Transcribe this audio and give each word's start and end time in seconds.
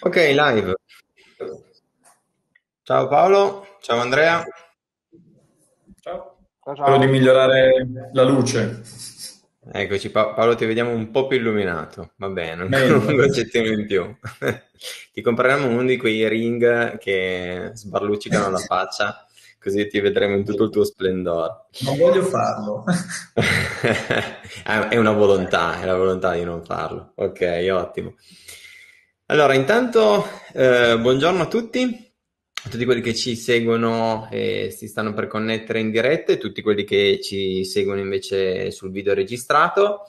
Ok, 0.00 0.16
live. 0.16 0.74
Ciao 2.82 3.08
Paolo, 3.08 3.66
ciao 3.80 3.98
Andrea. 4.00 4.44
Ciao. 6.00 6.38
Ciao, 6.62 6.74
Spero 6.76 6.96
di 6.98 7.04
ciao. 7.04 7.10
migliorare 7.12 7.70
la 8.12 8.22
luce. 8.22 8.82
Eccoci, 9.72 10.10
Pa- 10.10 10.32
Paolo, 10.34 10.54
ti 10.54 10.64
vediamo 10.64 10.90
un 10.90 11.10
po' 11.10 11.26
più 11.26 11.36
illuminato. 11.38 12.12
Va 12.16 12.28
bene, 12.28 12.64
un 12.64 13.16
concettino 13.16 13.68
in 13.68 13.86
più. 13.86 14.16
Ti 15.12 15.20
compreremo 15.22 15.68
uno 15.68 15.84
di 15.84 15.96
quei 15.96 16.28
ring 16.28 16.98
che 16.98 17.70
sbarluccicano 17.72 18.50
la 18.50 18.58
faccia, 18.58 19.24
così 19.62 19.86
ti 19.86 20.00
vedremo 20.00 20.34
in 20.34 20.44
tutto 20.44 20.64
il 20.64 20.70
tuo 20.70 20.84
splendore. 20.84 21.66
Non 21.80 21.96
voglio 21.96 22.22
farlo. 22.22 22.84
È 24.64 24.96
una 24.96 25.12
volontà, 25.12 25.80
è 25.80 25.86
la 25.86 25.96
volontà 25.96 26.34
di 26.34 26.44
non 26.44 26.64
farlo. 26.64 27.12
Ok, 27.16 27.68
ottimo. 27.70 28.14
Allora, 29.26 29.54
intanto, 29.54 30.26
eh, 30.52 30.98
buongiorno 30.98 31.42
a 31.42 31.46
tutti, 31.46 32.12
a 32.64 32.68
tutti 32.68 32.84
quelli 32.84 33.00
che 33.00 33.14
ci 33.14 33.34
seguono 33.34 34.28
e 34.30 34.72
si 34.76 34.88
stanno 34.88 35.14
per 35.14 35.26
connettere 35.26 35.80
in 35.80 35.90
diretta 35.90 36.32
e 36.32 36.38
tutti 36.38 36.60
quelli 36.60 36.84
che 36.84 37.18
ci 37.22 37.64
seguono 37.64 38.00
invece 38.00 38.70
sul 38.70 38.90
video 38.90 39.14
registrato. 39.14 40.06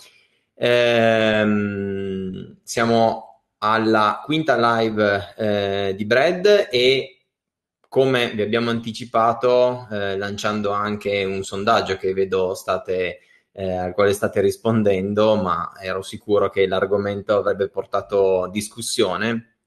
Ehm, 0.56 2.58
siamo 2.64 3.44
alla 3.60 4.22
quinta 4.26 4.80
live 4.80 5.34
eh, 5.38 5.94
di 5.96 6.06
Bread 6.06 6.68
e 6.70 7.13
come 7.94 8.32
vi 8.32 8.42
abbiamo 8.42 8.72
anticipato, 8.72 9.88
eh, 9.92 10.18
lanciando 10.18 10.72
anche 10.72 11.26
un 11.26 11.44
sondaggio 11.44 11.96
che 11.96 12.12
vedo 12.12 12.56
state, 12.56 13.20
eh, 13.52 13.72
al 13.72 13.94
quale 13.94 14.14
state 14.14 14.42
rispondendo, 14.42 15.36
ma 15.36 15.74
ero 15.80 16.02
sicuro 16.02 16.50
che 16.50 16.66
l'argomento 16.66 17.38
avrebbe 17.38 17.70
portato 17.70 18.50
discussione, 18.52 19.58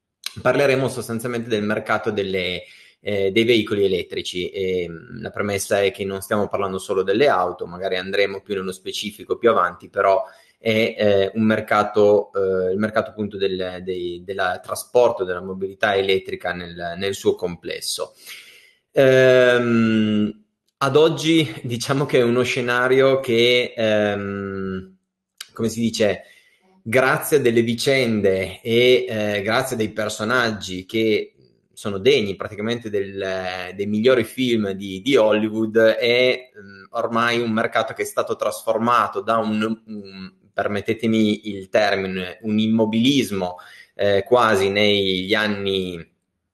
parleremo 0.42 0.88
sostanzialmente 0.88 1.48
del 1.48 1.62
mercato 1.62 2.10
delle, 2.10 2.64
eh, 2.98 3.30
dei 3.30 3.44
veicoli 3.44 3.84
elettrici. 3.84 4.50
E, 4.50 4.88
mh, 4.88 5.20
la 5.20 5.30
premessa 5.30 5.80
è 5.80 5.92
che 5.92 6.04
non 6.04 6.20
stiamo 6.20 6.48
parlando 6.48 6.78
solo 6.78 7.04
delle 7.04 7.28
auto, 7.28 7.64
magari 7.68 7.96
andremo 7.96 8.40
più 8.40 8.54
nello 8.56 8.72
specifico 8.72 9.36
più 9.36 9.50
avanti, 9.50 9.88
però 9.88 10.24
è 10.58 10.94
eh, 10.98 11.30
un 11.34 11.42
mercato, 11.44 12.30
eh, 12.32 12.72
il 12.72 12.78
mercato 12.78 13.10
appunto 13.10 13.36
del 13.36 13.80
dei- 13.82 14.22
della 14.24 14.58
trasporto, 14.62 15.24
della 15.24 15.42
mobilità 15.42 15.94
elettrica 15.96 16.52
nel, 16.52 16.94
nel 16.98 17.14
suo 17.14 17.34
complesso. 17.34 18.14
Ehm, 18.92 20.44
ad 20.78 20.96
oggi 20.96 21.60
diciamo 21.62 22.06
che 22.06 22.18
è 22.18 22.22
uno 22.22 22.42
scenario 22.42 23.20
che, 23.20 23.72
ehm, 23.76 24.96
come 25.52 25.68
si 25.68 25.80
dice, 25.80 26.22
grazie 26.82 27.38
a 27.38 27.40
delle 27.40 27.62
vicende 27.62 28.60
e 28.62 29.04
eh, 29.08 29.42
grazie 29.42 29.76
dei 29.76 29.90
personaggi 29.90 30.84
che 30.86 31.32
sono 31.72 31.98
degni 31.98 32.36
praticamente 32.36 32.88
del- 32.88 33.72
dei 33.74 33.86
migliori 33.86 34.24
film 34.24 34.70
di, 34.70 35.02
di 35.02 35.16
Hollywood, 35.16 35.76
è 35.78 36.50
ehm, 36.54 36.86
ormai 36.90 37.40
un 37.40 37.50
mercato 37.52 37.92
che 37.92 38.02
è 38.02 38.04
stato 38.06 38.36
trasformato 38.36 39.20
da 39.20 39.36
un, 39.38 39.62
un- 39.86 40.32
permettetemi 40.56 41.50
il 41.50 41.68
termine, 41.68 42.38
un 42.40 42.58
immobilismo 42.58 43.56
eh, 43.94 44.24
quasi 44.26 44.70
negli 44.70 45.34
anni 45.34 46.02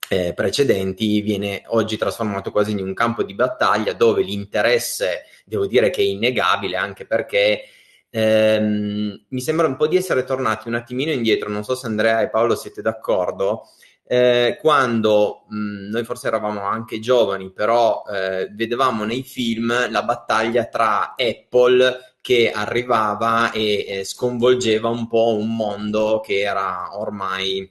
eh, 0.09 0.33
precedenti, 0.35 1.21
viene 1.21 1.63
oggi 1.67 1.97
trasformato 1.97 2.51
quasi 2.51 2.73
in 2.73 2.81
un 2.81 2.95
campo 2.95 3.23
di 3.23 3.33
battaglia 3.37 3.93
dove 3.93 4.25
l'interesse, 4.25 5.27
devo 5.45 5.69
dire 5.69 5.91
che 5.91 6.01
è 6.01 6.05
innegabile, 6.05 6.77
anche 6.77 7.07
perché 7.07 7.63
ehm, 8.11 9.25
mi 9.29 9.41
sembra 9.41 9.69
un 9.69 9.77
po' 9.77 9.87
di 9.87 9.97
essere 9.97 10.25
tornati 10.25 10.67
un 10.67 10.75
attimino 10.75 11.13
indietro, 11.13 11.49
non 11.49 11.63
so 11.63 11.77
se 11.77 11.87
Andrea 11.87 12.23
e 12.23 12.29
Paolo 12.29 12.57
siete 12.57 12.83
d'accordo, 12.83 13.69
eh, 14.05 14.59
quando 14.61 15.45
mh, 15.49 15.91
noi 15.91 16.03
forse 16.03 16.27
eravamo 16.27 16.63
anche 16.63 16.99
giovani, 16.99 17.53
però 17.53 18.03
eh, 18.13 18.49
vedevamo 18.51 19.05
nei 19.05 19.23
film 19.23 19.89
la 19.93 20.03
battaglia 20.03 20.65
tra 20.65 21.15
Apple 21.17 22.12
che 22.23 22.51
arrivava 22.51 23.51
e 23.51 23.85
eh, 23.87 24.05
sconvolgeva 24.05 24.89
un 24.89 25.09
po' 25.09 25.35
un 25.37 25.55
mondo 25.57 26.21
che 26.25 26.39
era 26.41 26.97
ormai, 26.97 27.69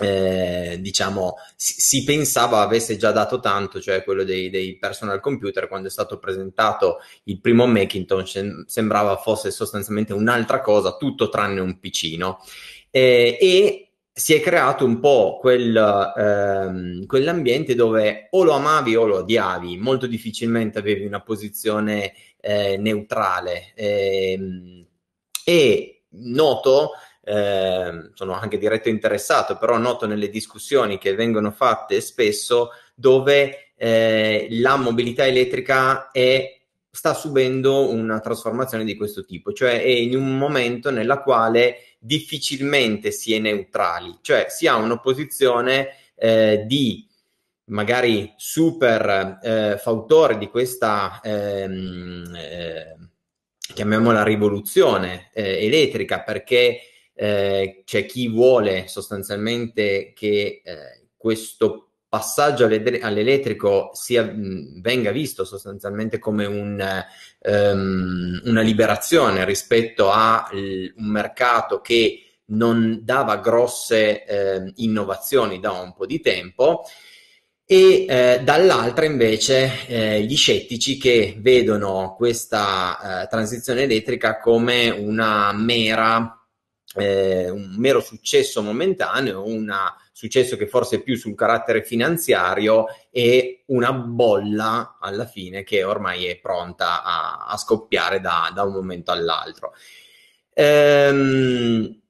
eh, 0.00 0.76
diciamo, 0.80 1.36
si, 1.54 1.80
si 1.80 2.04
pensava 2.04 2.60
avesse 2.62 2.96
già 2.96 3.12
dato 3.12 3.38
tanto, 3.38 3.80
cioè 3.80 4.02
quello 4.02 4.24
dei, 4.24 4.50
dei 4.50 4.76
personal 4.76 5.20
computer, 5.20 5.68
quando 5.68 5.86
è 5.86 5.90
stato 5.90 6.18
presentato 6.18 6.98
il 7.24 7.40
primo 7.40 7.66
Macintosh, 7.66 8.30
sem- 8.32 8.64
sembrava 8.66 9.16
fosse 9.18 9.52
sostanzialmente 9.52 10.12
un'altra 10.12 10.60
cosa, 10.60 10.96
tutto 10.96 11.28
tranne 11.28 11.60
un 11.60 11.78
piccino. 11.78 12.40
Eh, 12.90 13.38
e 13.40 13.85
si 14.18 14.32
è 14.32 14.40
creato 14.40 14.86
un 14.86 14.98
po' 14.98 15.36
quel, 15.38 15.76
ehm, 15.76 17.04
quell'ambiente 17.04 17.74
dove 17.74 18.28
o 18.30 18.44
lo 18.44 18.52
amavi 18.52 18.96
o 18.96 19.04
lo 19.04 19.16
odiavi, 19.18 19.76
molto 19.76 20.06
difficilmente 20.06 20.78
avevi 20.78 21.04
una 21.04 21.20
posizione 21.20 22.14
eh, 22.40 22.78
neutrale. 22.78 23.72
Ehm, 23.74 24.86
e 25.44 26.04
noto, 26.12 26.92
ehm, 27.24 28.12
sono 28.14 28.32
anche 28.32 28.56
diretto 28.56 28.88
interessato, 28.88 29.58
però 29.58 29.76
noto 29.76 30.06
nelle 30.06 30.30
discussioni 30.30 30.96
che 30.96 31.14
vengono 31.14 31.50
fatte 31.50 32.00
spesso 32.00 32.70
dove 32.94 33.72
eh, 33.76 34.46
la 34.48 34.76
mobilità 34.76 35.26
elettrica 35.26 36.10
è 36.10 36.58
sta 36.96 37.12
subendo 37.12 37.90
una 37.90 38.20
trasformazione 38.20 38.82
di 38.82 38.96
questo 38.96 39.22
tipo, 39.26 39.52
cioè 39.52 39.82
è 39.82 39.86
in 39.86 40.16
un 40.16 40.38
momento 40.38 40.90
nella 40.90 41.20
quale 41.20 41.96
difficilmente 41.98 43.10
si 43.10 43.34
è 43.34 43.38
neutrali, 43.38 44.16
cioè 44.22 44.46
si 44.48 44.66
ha 44.66 44.76
un'opposizione 44.76 45.88
eh, 46.14 46.64
di 46.66 47.06
magari 47.66 48.32
super 48.36 49.38
eh, 49.42 49.76
fautore 49.78 50.38
di 50.38 50.48
questa, 50.48 51.20
ehm, 51.22 52.34
eh, 52.34 52.96
chiamiamola 53.74 54.22
rivoluzione 54.22 55.28
eh, 55.34 55.66
elettrica, 55.66 56.22
perché 56.22 56.80
eh, 57.12 57.82
c'è 57.84 58.06
chi 58.06 58.28
vuole 58.28 58.88
sostanzialmente 58.88 60.14
che 60.14 60.62
eh, 60.64 61.08
questo 61.14 61.90
passaggio 62.08 62.64
all'elettrico 62.64 63.90
sia, 63.92 64.30
venga 64.80 65.10
visto 65.10 65.44
sostanzialmente 65.44 66.18
come 66.18 66.46
un, 66.46 67.04
ehm, 67.40 68.40
una 68.44 68.60
liberazione 68.60 69.44
rispetto 69.44 70.10
a 70.10 70.48
l- 70.52 70.92
un 70.96 71.06
mercato 71.06 71.80
che 71.80 72.20
non 72.46 73.00
dava 73.02 73.38
grosse 73.38 74.24
eh, 74.24 74.72
innovazioni 74.76 75.58
da 75.58 75.72
un 75.72 75.94
po' 75.94 76.06
di 76.06 76.20
tempo 76.20 76.84
e 77.68 78.06
eh, 78.08 78.40
dall'altra 78.44 79.04
invece 79.06 79.86
eh, 79.88 80.22
gli 80.22 80.36
scettici 80.36 80.96
che 80.98 81.36
vedono 81.40 82.14
questa 82.16 83.24
eh, 83.24 83.26
transizione 83.28 83.82
elettrica 83.82 84.38
come 84.38 84.88
una 84.90 85.52
mera, 85.52 86.46
eh, 86.94 87.50
un 87.50 87.74
mero 87.76 88.00
successo 88.00 88.62
momentaneo, 88.62 89.44
un 89.44 89.68
successo 90.16 90.56
che 90.56 90.66
forse 90.66 91.02
più 91.02 91.14
sul 91.14 91.34
carattere 91.34 91.82
finanziario 91.82 92.86
e 93.10 93.64
una 93.66 93.92
bolla 93.92 94.96
alla 94.98 95.26
fine 95.26 95.62
che 95.62 95.84
ormai 95.84 96.24
è 96.24 96.38
pronta 96.38 97.04
a, 97.04 97.44
a 97.46 97.56
scoppiare 97.58 98.18
da, 98.18 98.50
da 98.54 98.62
un 98.62 98.72
momento 98.72 99.10
all'altro. 99.10 99.74
Ehm, 100.54 102.00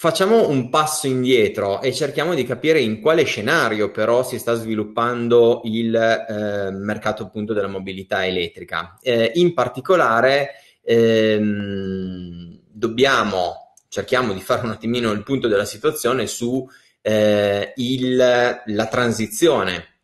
Facciamo 0.00 0.48
un 0.48 0.70
passo 0.70 1.06
indietro 1.06 1.82
e 1.82 1.92
cerchiamo 1.92 2.34
di 2.34 2.44
capire 2.44 2.80
in 2.80 3.02
quale 3.02 3.24
scenario 3.24 3.90
però 3.90 4.24
si 4.24 4.38
sta 4.38 4.54
sviluppando 4.54 5.60
il 5.64 5.94
eh, 5.94 6.70
mercato 6.70 7.24
appunto 7.24 7.52
della 7.52 7.68
mobilità 7.68 8.24
elettrica. 8.24 8.96
Eh, 9.02 9.32
in 9.34 9.52
particolare 9.52 10.52
ehm, 10.82 12.60
dobbiamo, 12.66 13.69
cerchiamo 13.90 14.32
di 14.32 14.40
fare 14.40 14.64
un 14.64 14.70
attimino 14.70 15.10
il 15.10 15.24
punto 15.24 15.48
della 15.48 15.64
situazione 15.64 16.28
su 16.28 16.66
eh, 17.02 17.72
il, 17.76 18.16
la 18.16 18.86
transizione 18.88 20.02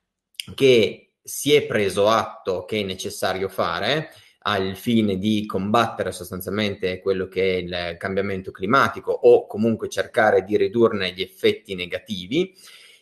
che 0.54 1.12
si 1.22 1.54
è 1.54 1.64
preso 1.66 2.08
atto 2.08 2.64
che 2.64 2.80
è 2.80 2.82
necessario 2.82 3.48
fare 3.48 4.10
al 4.40 4.76
fine 4.76 5.18
di 5.18 5.46
combattere 5.46 6.10
sostanzialmente 6.10 7.00
quello 7.00 7.28
che 7.28 7.42
è 7.42 7.56
il 7.58 7.96
cambiamento 7.96 8.50
climatico 8.50 9.12
o 9.12 9.46
comunque 9.46 9.88
cercare 9.88 10.42
di 10.42 10.56
ridurne 10.56 11.12
gli 11.12 11.22
effetti 11.22 11.76
negativi 11.76 12.54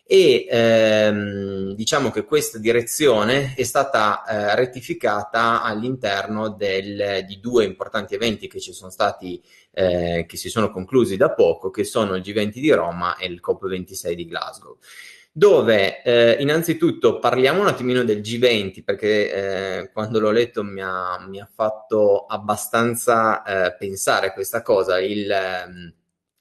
e 0.06 0.46
ehm, 0.50 1.72
diciamo 1.72 2.10
che 2.10 2.24
questa 2.24 2.58
direzione 2.58 3.54
è 3.54 3.62
stata 3.62 4.22
eh, 4.24 4.54
rettificata 4.54 5.62
all'interno 5.62 6.50
del, 6.50 7.24
di 7.26 7.40
due 7.40 7.64
importanti 7.64 8.14
eventi 8.14 8.46
che 8.46 8.60
ci 8.60 8.74
sono 8.74 8.90
stati 8.90 9.42
eh, 9.72 10.26
che 10.28 10.36
si 10.36 10.50
sono 10.50 10.70
conclusi 10.70 11.16
da 11.16 11.32
poco 11.32 11.70
che 11.70 11.84
sono 11.84 12.16
il 12.16 12.22
G20 12.22 12.50
di 12.52 12.70
Roma 12.70 13.16
e 13.16 13.26
il 13.26 13.40
COP26 13.42 14.12
di 14.12 14.26
Glasgow 14.26 14.76
dove 15.36 16.02
eh, 16.02 16.36
innanzitutto 16.38 17.18
parliamo 17.18 17.62
un 17.62 17.66
attimino 17.66 18.04
del 18.04 18.20
G20 18.20 18.84
perché 18.84 19.80
eh, 19.80 19.90
quando 19.90 20.20
l'ho 20.20 20.30
letto 20.30 20.62
mi 20.62 20.80
ha, 20.80 21.18
mi 21.26 21.40
ha 21.40 21.48
fatto 21.52 22.26
abbastanza 22.26 23.42
eh, 23.42 23.74
pensare 23.76 24.32
questa 24.32 24.62
cosa. 24.62 25.00
Il, 25.00 25.28
ehm, 25.28 25.92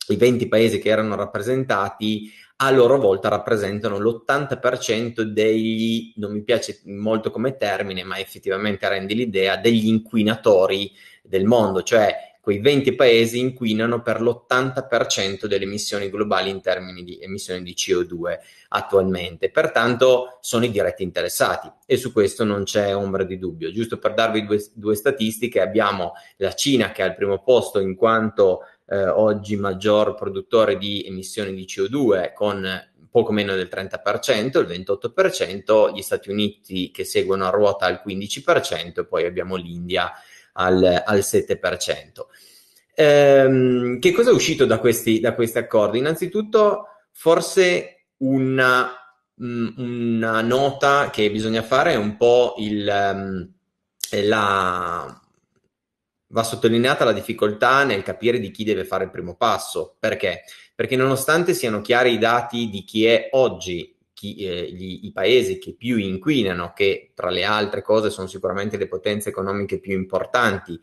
i 0.10 0.16
20 0.16 0.48
paesi 0.48 0.78
che 0.78 0.90
erano 0.90 1.16
rappresentati 1.16 2.32
a 2.58 2.72
loro 2.72 2.98
volta 2.98 3.30
rappresentano 3.30 3.98
l'80% 3.98 5.22
degli, 5.22 6.14
non 6.18 6.34
mi 6.34 6.44
piace 6.44 6.82
molto 6.86 7.32
come 7.32 7.58
termine, 7.58 8.04
ma 8.04 8.20
effettivamente 8.20 8.88
rende 8.88 9.14
l'idea, 9.14 9.58
degli 9.58 9.88
inquinatori 9.88 10.92
del 11.22 11.46
mondo, 11.46 11.84
cioè 11.84 12.32
quei 12.44 12.60
20 12.60 12.96
paesi 12.96 13.40
inquinano 13.40 14.02
per 14.02 14.22
l'80% 14.22 15.46
delle 15.46 15.64
emissioni 15.64 16.10
globali 16.10 16.50
in 16.50 16.60
termini 16.60 17.02
di 17.06 17.18
emissioni 17.22 17.64
di 17.64 17.72
CO2 17.74 18.38
attualmente. 18.68 19.50
Pertanto 19.50 20.40
sono 20.42 20.66
i 20.66 20.70
diretti 20.70 21.04
interessati 21.04 21.72
e 21.86 21.96
su 21.96 22.12
questo 22.12 22.44
non 22.44 22.66
c'è 22.66 22.94
ombra 22.94 23.24
di 23.24 23.40
dubbio. 23.40 23.72
Giusto 23.72 23.98
per 23.98 24.14
darvi 24.14 24.46
due, 24.46 24.62
due 24.74 24.96
statistiche, 24.96 25.62
abbiamo 25.62 26.16
la 26.36 26.54
Cina 26.54 26.92
che 26.92 27.02
è 27.02 27.06
al 27.06 27.16
primo 27.16 27.42
posto 27.42 27.80
in 27.80 27.96
quanto 27.96 28.64
eh, 28.88 29.08
oggi 29.08 29.56
maggior 29.56 30.16
produttore 30.16 30.78
di 30.78 31.04
emissioni 31.06 31.54
di 31.54 31.66
CO2 31.66 32.34
con 32.34 32.92
poco 33.10 33.32
meno 33.32 33.54
del 33.56 33.70
30%, 33.72 34.60
il 34.60 34.86
28%, 34.86 35.94
gli 35.94 36.02
Stati 36.02 36.32
Uniti 36.32 36.90
che 36.90 37.04
seguono 37.04 37.46
a 37.46 37.52
ruota 37.52 37.86
al 37.86 38.02
15% 38.04 39.02
e 39.02 39.06
poi 39.06 39.26
abbiamo 39.26 39.56
l'India 39.56 40.12
al, 40.54 41.04
al 41.06 41.20
7%. 41.20 41.60
Ehm, 42.96 44.00
che 44.00 44.12
cosa 44.12 44.32
è 44.32 44.34
uscito 44.34 44.66
da 44.66 44.80
questi, 44.80 45.20
da 45.20 45.36
questi 45.36 45.60
accordi? 45.60 46.00
Innanzitutto, 46.00 46.88
forse 47.12 48.06
una, 48.18 48.92
mm, 49.44 49.68
una, 49.78 50.42
nota 50.42 51.10
che 51.12 51.30
bisogna 51.30 51.62
fare 51.62 51.94
è 51.94 51.98
un 51.98 52.18
po' 52.18 52.56
il, 52.58 52.88
um, 53.14 53.52
la, 54.22 55.22
va 56.34 56.44
sottolineata 56.44 57.06
la 57.06 57.14
difficoltà 57.14 57.84
nel 57.84 58.02
capire 58.02 58.40
di 58.40 58.50
chi 58.50 58.64
deve 58.64 58.86
fare 58.86 59.06
il 59.06 59.12
primo 59.12 59.36
passo. 59.36 59.96
Perché? 60.00 60.42
Perché 60.74 60.96
nonostante 60.96 61.54
siano 61.54 61.82
chiari 61.82 62.14
i 62.14 62.18
dati 62.18 62.70
di 62.70 62.84
chi 62.84 63.06
è 63.06 63.30
oggi 63.32 63.96
chi, 64.14 64.36
eh, 64.38 64.72
gli, 64.72 65.02
i 65.04 65.12
paesi 65.12 65.60
che 65.60 65.76
più 65.76 65.98
inquinano, 65.98 66.74
che 66.76 67.12
tra 67.14 67.30
le 67.30 67.44
altre 67.44 67.84
cose 67.84 68.10
sono 68.10 68.28
sicuramente 68.28 68.78
le 68.78 68.88
potenze 68.88 69.30
economiche 69.30 69.80
più 69.80 69.94
importanti 69.94 70.80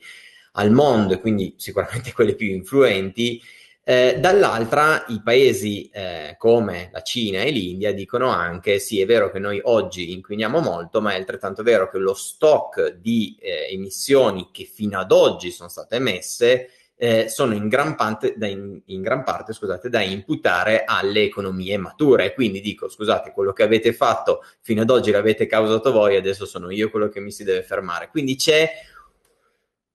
al 0.53 0.71
mondo 0.71 1.15
e 1.15 1.21
quindi 1.21 1.55
sicuramente 1.57 2.13
quelle 2.15 2.37
più 2.37 2.49
influenti, 2.49 3.43
eh, 3.83 4.19
dall'altra 4.21 5.05
i 5.09 5.23
paesi 5.23 5.89
eh, 5.89 6.35
come 6.39 6.91
la 6.93 7.03
Cina 7.03 7.41
e 7.41 7.51
l'India 7.51 7.93
dicono 7.93 8.29
anche 8.29 8.79
sì 8.79 9.01
è 9.01 9.07
vero 9.07 9.31
che 9.31 9.39
noi 9.39 9.61
oggi 9.65 10.13
inquiniamo 10.13 10.61
molto 10.61 11.01
ma 11.01 11.13
è 11.13 11.17
altrettanto 11.17 11.63
vero 11.63 11.89
che 11.89 11.99
lo 11.99 12.15
stock 12.15 12.97
di 12.97 13.37
eh, 13.41 13.69
emissioni 13.71 14.51
che 14.53 14.65
fino 14.65 14.99
ad 14.99 15.13
oggi 15.13 15.51
sono 15.51 15.69
state 15.69 15.97
emesse 15.97 16.69
eh, 17.03 17.31
sono 17.31 17.55
in 17.55 17.69
gran 17.69 17.97
parte, 17.97 18.35
da, 18.37 18.47
in, 18.47 18.79
in 18.87 19.01
gran 19.01 19.25
parte 19.25 19.55
scusate, 19.55 19.89
da 19.89 20.03
imputare 20.03 20.85
alle 20.85 21.23
economie 21.23 21.79
mature. 21.79 22.35
Quindi 22.35 22.61
dico, 22.61 22.91
scusate, 22.91 23.33
quello 23.33 23.55
che 23.55 23.63
avete 23.63 23.95
fatto 23.95 24.45
fino 24.61 24.83
ad 24.83 24.91
oggi 24.91 25.11
l'avete 25.11 25.47
causato 25.47 25.93
voi, 25.93 26.17
adesso 26.17 26.45
sono 26.45 26.71
io 26.71 26.91
quello 26.91 27.09
che 27.09 27.21
mi 27.21 27.33
si 27.33 27.43
deve 27.43 27.63
fermare. 27.63 28.11
Quindi 28.11 28.37
c'è, 28.37 28.71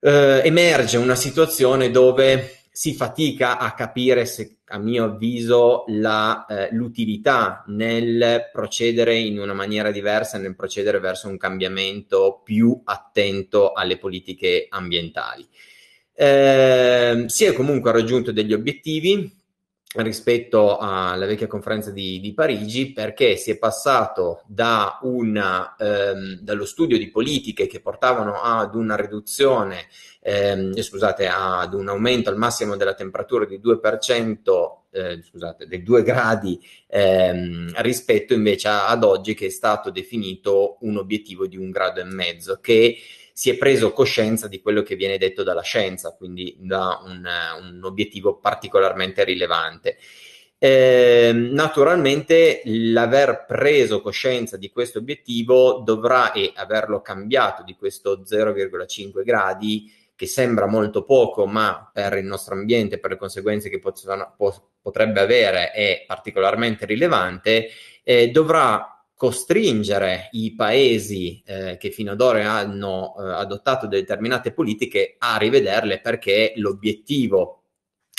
eh, 0.00 0.40
emerge 0.42 0.96
una 0.96 1.14
situazione 1.14 1.92
dove 1.92 2.55
si 2.76 2.92
fatica 2.92 3.56
a 3.56 3.72
capire 3.72 4.26
se, 4.26 4.58
a 4.66 4.76
mio 4.76 5.04
avviso, 5.04 5.84
la, 5.86 6.44
eh, 6.44 6.68
l'utilità 6.72 7.64
nel 7.68 8.50
procedere 8.52 9.16
in 9.16 9.38
una 9.38 9.54
maniera 9.54 9.90
diversa, 9.90 10.36
nel 10.36 10.54
procedere 10.54 10.98
verso 10.98 11.26
un 11.26 11.38
cambiamento 11.38 12.42
più 12.44 12.78
attento 12.84 13.72
alle 13.72 13.96
politiche 13.96 14.66
ambientali. 14.68 15.48
Eh, 16.12 17.24
si 17.28 17.44
è 17.46 17.54
comunque 17.54 17.92
raggiunto 17.92 18.30
degli 18.30 18.52
obiettivi 18.52 19.35
rispetto 20.02 20.78
alla 20.78 21.26
vecchia 21.26 21.46
conferenza 21.46 21.90
di, 21.90 22.20
di 22.20 22.34
Parigi 22.34 22.92
perché 22.92 23.36
si 23.36 23.50
è 23.50 23.58
passato 23.58 24.42
da 24.46 24.98
una, 25.02 25.74
ehm, 25.78 26.38
dallo 26.40 26.64
studio 26.64 26.98
di 26.98 27.10
politiche 27.10 27.66
che 27.66 27.80
portavano 27.80 28.40
ad 28.40 28.74
una 28.74 28.96
riduzione, 28.96 29.86
ehm, 30.20 30.78
scusate, 30.80 31.28
ad 31.28 31.74
un 31.74 31.88
aumento 31.88 32.30
al 32.30 32.36
massimo 32.36 32.76
della 32.76 32.94
temperatura 32.94 33.44
di 33.44 33.58
2%, 33.58 34.84
eh, 34.90 35.22
scusate, 35.22 35.66
dei 35.66 35.82
2 35.82 36.02
gradi 36.02 36.58
ehm, 36.88 37.72
rispetto 37.76 38.34
invece 38.34 38.68
ad 38.68 39.04
oggi 39.04 39.34
che 39.34 39.46
è 39.46 39.50
stato 39.50 39.90
definito 39.90 40.78
un 40.80 40.96
obiettivo 40.96 41.46
di 41.46 41.56
un 41.56 41.70
grado 41.70 42.00
e 42.00 42.04
mezzo 42.04 42.58
che 42.60 42.96
si 43.38 43.50
è 43.50 43.58
preso 43.58 43.92
coscienza 43.92 44.48
di 44.48 44.62
quello 44.62 44.80
che 44.82 44.96
viene 44.96 45.18
detto 45.18 45.42
dalla 45.42 45.60
scienza, 45.60 46.14
quindi 46.16 46.56
da 46.58 47.02
un, 47.04 47.22
un 47.60 47.84
obiettivo 47.84 48.38
particolarmente 48.38 49.24
rilevante. 49.24 49.98
Eh, 50.56 51.32
naturalmente 51.34 52.62
l'aver 52.64 53.44
preso 53.46 54.00
coscienza 54.00 54.56
di 54.56 54.70
questo 54.70 55.00
obiettivo 55.00 55.82
dovrà 55.84 56.32
e 56.32 56.50
averlo 56.54 57.02
cambiato 57.02 57.62
di 57.62 57.74
questo 57.74 58.22
0,5 58.22 59.22
gradi 59.22 59.92
che 60.14 60.26
sembra 60.26 60.64
molto 60.64 61.04
poco 61.04 61.44
ma 61.44 61.90
per 61.92 62.16
il 62.16 62.24
nostro 62.24 62.54
ambiente 62.54 62.98
per 62.98 63.10
le 63.10 63.16
conseguenze 63.18 63.68
che 63.68 63.78
pot- 63.78 64.62
potrebbe 64.80 65.20
avere 65.20 65.72
è 65.72 66.04
particolarmente 66.06 66.86
rilevante 66.86 67.68
eh, 68.02 68.28
dovrà 68.28 68.95
costringere 69.16 70.28
i 70.32 70.54
paesi 70.54 71.42
eh, 71.46 71.78
che 71.78 71.90
fino 71.90 72.12
ad 72.12 72.20
ora 72.20 72.52
hanno 72.52 73.14
eh, 73.18 73.32
adottato 73.32 73.86
determinate 73.86 74.52
politiche 74.52 75.16
a 75.18 75.38
rivederle 75.38 76.00
perché 76.00 76.52
l'obiettivo 76.56 77.62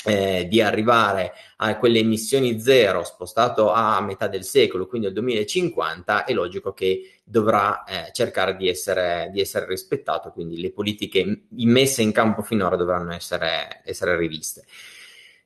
eh, 0.04 0.46
di 0.48 0.60
arrivare 0.60 1.32
a 1.56 1.76
quelle 1.76 2.00
emissioni 2.00 2.60
zero 2.60 3.04
spostato 3.04 3.72
a 3.72 4.00
metà 4.00 4.26
del 4.26 4.44
secolo, 4.44 4.86
quindi 4.86 5.06
al 5.06 5.12
2050, 5.12 6.24
è 6.24 6.32
logico 6.32 6.72
che 6.72 7.20
dovrà 7.24 7.84
eh, 7.84 8.10
cercare 8.12 8.56
di 8.56 8.68
essere, 8.68 9.28
di 9.32 9.40
essere, 9.40 9.66
rispettato, 9.66 10.30
quindi 10.30 10.60
le 10.60 10.72
politiche 10.72 11.44
messe 11.50 12.02
in 12.02 12.12
campo 12.12 12.42
finora 12.42 12.76
dovranno 12.76 13.12
essere, 13.12 13.82
essere 13.84 14.16
riviste. 14.16 14.64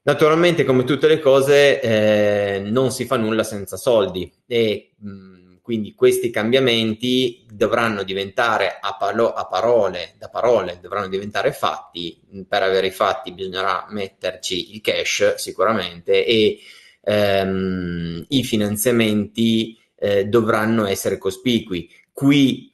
Naturalmente, 0.04 0.64
come 0.64 0.84
tutte 0.84 1.06
le 1.06 1.20
cose, 1.20 1.80
eh, 1.80 2.60
non 2.60 2.90
si 2.90 3.04
fa 3.04 3.16
nulla 3.16 3.44
senza 3.44 3.76
soldi 3.76 4.30
e 4.46 4.94
mh, 4.98 5.31
quindi 5.62 5.94
questi 5.94 6.30
cambiamenti 6.30 7.46
dovranno 7.48 8.02
diventare 8.02 8.78
a, 8.80 8.96
palo- 8.98 9.32
a, 9.32 9.46
parole, 9.46 10.14
da 10.18 10.28
parole, 10.28 10.80
dovranno 10.82 11.06
diventare 11.06 11.52
fatti. 11.52 12.20
Per 12.48 12.62
avere 12.62 12.88
i 12.88 12.90
fatti 12.90 13.32
bisognerà 13.32 13.86
metterci 13.90 14.74
il 14.74 14.80
cash 14.80 15.36
sicuramente 15.36 16.26
e 16.26 16.58
ehm, 17.00 18.24
i 18.28 18.42
finanziamenti 18.42 19.78
eh, 19.94 20.24
dovranno 20.24 20.84
essere 20.86 21.16
cospicui. 21.16 21.88
Qui 22.12 22.71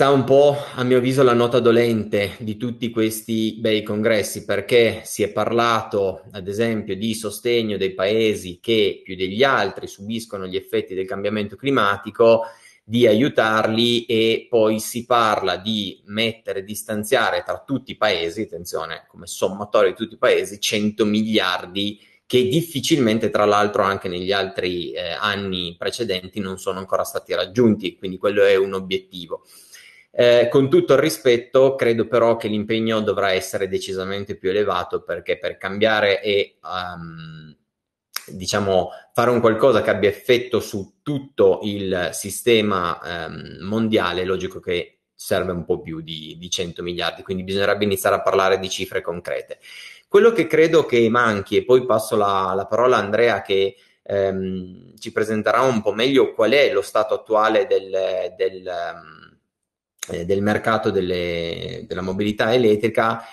sta 0.00 0.08
un 0.08 0.24
po', 0.24 0.56
a 0.76 0.82
mio 0.82 0.96
avviso, 0.96 1.22
la 1.22 1.34
nota 1.34 1.60
dolente 1.60 2.36
di 2.38 2.56
tutti 2.56 2.88
questi 2.88 3.56
bei 3.58 3.82
congressi, 3.82 4.46
perché 4.46 5.02
si 5.04 5.22
è 5.22 5.30
parlato, 5.30 6.22
ad 6.30 6.48
esempio, 6.48 6.96
di 6.96 7.14
sostegno 7.14 7.76
dei 7.76 7.92
paesi 7.92 8.60
che 8.62 9.02
più 9.04 9.14
degli 9.14 9.42
altri 9.42 9.86
subiscono 9.86 10.46
gli 10.46 10.56
effetti 10.56 10.94
del 10.94 11.04
cambiamento 11.04 11.54
climatico, 11.54 12.44
di 12.82 13.06
aiutarli 13.06 14.06
e 14.06 14.46
poi 14.48 14.80
si 14.80 15.04
parla 15.04 15.58
di 15.58 16.00
mettere, 16.06 16.64
distanziare 16.64 17.42
tra 17.44 17.62
tutti 17.62 17.90
i 17.90 17.98
paesi, 17.98 18.40
attenzione, 18.40 19.04
come 19.06 19.26
sommatorio 19.26 19.90
di 19.90 19.96
tutti 19.96 20.14
i 20.14 20.18
paesi, 20.18 20.58
100 20.58 21.04
miliardi 21.04 22.00
che 22.24 22.48
difficilmente, 22.48 23.28
tra 23.28 23.44
l'altro, 23.44 23.82
anche 23.82 24.08
negli 24.08 24.32
altri 24.32 24.92
eh, 24.92 25.10
anni 25.10 25.74
precedenti 25.76 26.40
non 26.40 26.58
sono 26.58 26.78
ancora 26.78 27.04
stati 27.04 27.34
raggiunti, 27.34 27.96
quindi 27.96 28.16
quello 28.16 28.44
è 28.44 28.56
un 28.56 28.72
obiettivo. 28.72 29.44
Eh, 30.12 30.48
con 30.50 30.68
tutto 30.68 30.94
il 30.94 30.98
rispetto, 30.98 31.76
credo 31.76 32.06
però 32.08 32.36
che 32.36 32.48
l'impegno 32.48 33.00
dovrà 33.00 33.32
essere 33.32 33.68
decisamente 33.68 34.36
più 34.36 34.50
elevato 34.50 35.02
perché 35.02 35.38
per 35.38 35.56
cambiare 35.56 36.20
e 36.20 36.58
um, 36.62 37.56
diciamo 38.26 38.90
fare 39.14 39.30
un 39.30 39.40
qualcosa 39.40 39.82
che 39.82 39.90
abbia 39.90 40.08
effetto 40.08 40.58
su 40.58 40.98
tutto 41.02 41.60
il 41.62 42.10
sistema 42.12 42.98
um, 43.02 43.58
mondiale, 43.60 44.22
è 44.22 44.24
logico 44.24 44.58
che 44.58 45.00
serve 45.14 45.52
un 45.52 45.64
po' 45.64 45.80
più 45.80 46.00
di, 46.00 46.36
di 46.38 46.50
100 46.50 46.82
miliardi, 46.82 47.22
quindi 47.22 47.44
bisognerebbe 47.44 47.84
iniziare 47.84 48.16
a 48.16 48.22
parlare 48.22 48.58
di 48.58 48.68
cifre 48.68 49.02
concrete. 49.02 49.58
Quello 50.08 50.32
che 50.32 50.46
credo 50.48 50.86
che 50.86 51.08
manchi, 51.08 51.56
e 51.56 51.64
poi 51.64 51.84
passo 51.84 52.16
la, 52.16 52.52
la 52.56 52.66
parola 52.66 52.96
a 52.96 53.00
Andrea 53.00 53.42
che 53.42 53.76
ehm, 54.02 54.96
ci 54.98 55.12
presenterà 55.12 55.60
un 55.60 55.82
po' 55.82 55.92
meglio 55.92 56.32
qual 56.32 56.50
è 56.50 56.72
lo 56.72 56.82
stato 56.82 57.14
attuale 57.14 57.66
del, 57.66 58.34
del 58.36 58.62
um, 58.66 59.19
eh, 60.08 60.24
del 60.24 60.42
mercato 60.42 60.90
delle, 60.90 61.84
della 61.86 62.00
mobilità 62.00 62.52
elettrica 62.54 63.24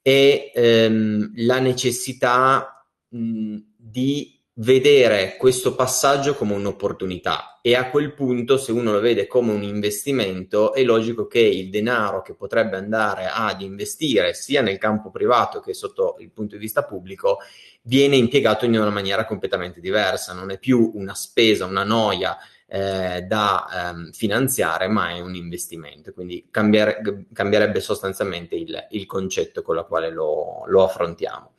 è 0.00 0.52
ehm, 0.54 1.32
la 1.36 1.58
necessità 1.60 2.86
mh, 3.08 3.56
di 3.76 4.34
vedere 4.56 5.36
questo 5.36 5.74
passaggio 5.74 6.34
come 6.34 6.54
un'opportunità. 6.54 7.58
e 7.60 7.74
a 7.74 7.88
quel 7.88 8.12
punto 8.12 8.58
se 8.58 8.72
uno 8.72 8.92
lo 8.92 9.00
vede 9.00 9.26
come 9.26 9.52
un 9.52 9.62
investimento 9.62 10.74
è 10.74 10.84
logico 10.84 11.26
che 11.26 11.40
il 11.40 11.70
denaro 11.70 12.20
che 12.20 12.34
potrebbe 12.34 12.76
andare 12.76 13.26
ad 13.26 13.62
investire 13.62 14.34
sia 14.34 14.60
nel 14.60 14.76
campo 14.76 15.10
privato 15.10 15.60
che 15.60 15.72
sotto 15.72 16.16
il 16.18 16.30
punto 16.30 16.56
di 16.56 16.60
vista 16.60 16.84
pubblico 16.84 17.38
viene 17.82 18.16
impiegato 18.16 18.64
in 18.66 18.78
una 18.78 18.90
maniera 18.90 19.24
completamente 19.24 19.80
diversa, 19.80 20.34
non 20.34 20.50
è 20.50 20.58
più 20.58 20.92
una 20.94 21.14
spesa, 21.14 21.64
una 21.64 21.84
noia 21.84 22.36
eh, 22.66 23.22
da 23.22 23.66
ehm, 23.72 24.10
finanziare, 24.12 24.88
ma 24.88 25.10
è 25.10 25.20
un 25.20 25.34
investimento. 25.34 26.12
Quindi 26.12 26.48
cambiare, 26.50 27.26
cambierebbe 27.32 27.80
sostanzialmente 27.80 28.54
il, 28.54 28.86
il, 28.90 29.06
concetto 29.06 29.62
con 29.62 29.76
il 29.76 29.84
quale 29.86 30.10
lo, 30.10 30.64
lo 30.66 30.84
affrontiamo. 30.84 31.52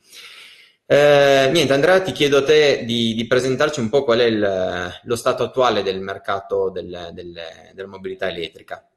Eh, 0.88 1.48
niente, 1.52 1.72
Andrea, 1.72 2.00
ti 2.00 2.12
chiedo 2.12 2.38
a 2.38 2.44
te 2.44 2.84
di, 2.84 3.14
di 3.14 3.26
presentarci 3.26 3.80
un 3.80 3.88
po' 3.88 4.04
qual 4.04 4.20
è 4.20 4.24
il, 4.24 4.92
lo 5.02 5.16
stato 5.16 5.42
attuale 5.42 5.82
del 5.82 6.00
mercato 6.00 6.70
del, 6.70 7.10
del, 7.12 7.34
della 7.72 7.88
mobilità 7.88 8.28
elettrica. 8.28 8.88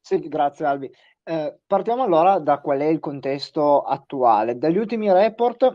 Sì, 0.00 0.18
grazie 0.28 0.66
Albi. 0.66 0.90
Eh, 1.22 1.58
partiamo 1.66 2.02
allora 2.02 2.38
da 2.38 2.58
qual 2.58 2.80
è 2.80 2.86
il 2.86 3.00
contesto 3.00 3.82
attuale. 3.82 4.58
Dagli 4.58 4.78
ultimi 4.78 5.12
report 5.12 5.74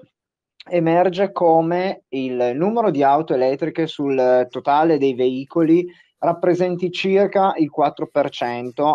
emerge 0.68 1.32
come 1.32 2.04
il 2.10 2.52
numero 2.56 2.90
di 2.92 3.04
auto 3.04 3.34
elettriche 3.34 3.88
sul 3.88 4.48
totale 4.50 4.98
dei 4.98 5.14
veicoli 5.14 5.86
rappresenti 6.18 6.92
circa 6.92 7.54
il 7.58 7.70
4% 7.76 8.94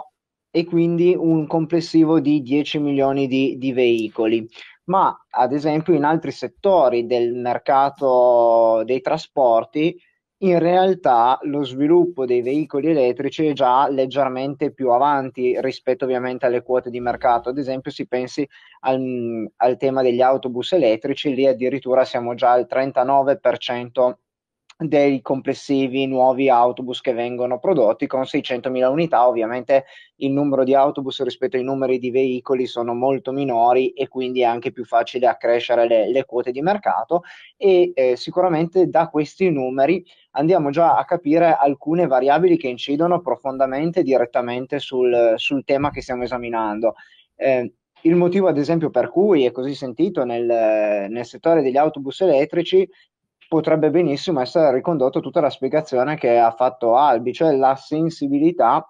e 0.50 0.64
quindi 0.64 1.14
un 1.16 1.46
complessivo 1.46 2.18
di 2.18 2.42
10 2.42 2.78
milioni 2.80 3.26
di, 3.28 3.56
di 3.56 3.72
veicoli. 3.72 4.46
Ma 4.84 5.16
ad 5.30 5.52
esempio 5.52 5.94
in 5.94 6.04
altri 6.04 6.32
settori 6.32 7.06
del 7.06 7.34
mercato 7.34 8.82
dei 8.84 9.00
trasporti 9.00 9.96
in 10.42 10.58
realtà 10.58 11.38
lo 11.42 11.64
sviluppo 11.64 12.24
dei 12.24 12.40
veicoli 12.40 12.88
elettrici 12.88 13.46
è 13.46 13.52
già 13.52 13.88
leggermente 13.88 14.72
più 14.72 14.90
avanti 14.90 15.60
rispetto 15.60 16.04
ovviamente 16.04 16.46
alle 16.46 16.62
quote 16.62 16.88
di 16.90 17.00
mercato. 17.00 17.50
Ad 17.50 17.58
esempio 17.58 17.90
si 17.90 18.06
pensi 18.06 18.48
al, 18.80 19.50
al 19.56 19.76
tema 19.76 20.02
degli 20.02 20.22
autobus 20.22 20.72
elettrici, 20.72 21.34
lì 21.34 21.46
addirittura 21.46 22.04
siamo 22.04 22.34
già 22.34 22.52
al 22.52 22.66
39% 22.70 24.14
dei 24.80 25.20
complessivi 25.20 26.06
nuovi 26.06 26.48
autobus 26.48 27.00
che 27.00 27.12
vengono 27.12 27.58
prodotti 27.58 28.06
con 28.06 28.22
600.000 28.22 28.90
unità. 28.90 29.28
Ovviamente 29.28 29.84
il 30.16 30.32
numero 30.32 30.64
di 30.64 30.74
autobus 30.74 31.22
rispetto 31.22 31.56
ai 31.56 31.62
numeri 31.62 31.98
di 31.98 32.10
veicoli 32.10 32.66
sono 32.66 32.94
molto 32.94 33.32
minori 33.32 33.90
e 33.90 34.08
quindi 34.08 34.40
è 34.40 34.44
anche 34.44 34.72
più 34.72 34.84
facile 34.84 35.26
accrescere 35.26 35.86
le, 35.86 36.10
le 36.10 36.24
quote 36.24 36.50
di 36.50 36.62
mercato 36.62 37.22
e 37.56 37.92
eh, 37.94 38.16
sicuramente 38.16 38.88
da 38.88 39.08
questi 39.08 39.50
numeri 39.50 40.04
andiamo 40.32 40.70
già 40.70 40.96
a 40.96 41.04
capire 41.04 41.56
alcune 41.58 42.06
variabili 42.06 42.56
che 42.56 42.68
incidono 42.68 43.20
profondamente 43.20 44.02
direttamente 44.02 44.78
sul, 44.78 45.34
sul 45.36 45.64
tema 45.64 45.90
che 45.90 46.00
stiamo 46.00 46.22
esaminando. 46.22 46.94
Eh, 47.36 47.72
il 48.02 48.14
motivo, 48.14 48.48
ad 48.48 48.56
esempio, 48.56 48.88
per 48.88 49.10
cui 49.10 49.44
è 49.44 49.50
così 49.50 49.74
sentito 49.74 50.24
nel, 50.24 50.46
nel 51.10 51.26
settore 51.26 51.60
degli 51.60 51.76
autobus 51.76 52.22
elettrici 52.22 52.88
potrebbe 53.50 53.90
benissimo 53.90 54.40
essere 54.40 54.72
ricondotto 54.72 55.18
tutta 55.18 55.40
la 55.40 55.50
spiegazione 55.50 56.16
che 56.16 56.38
ha 56.38 56.52
fatto 56.52 56.94
Albi, 56.94 57.32
cioè 57.32 57.52
la 57.56 57.74
sensibilità 57.74 58.88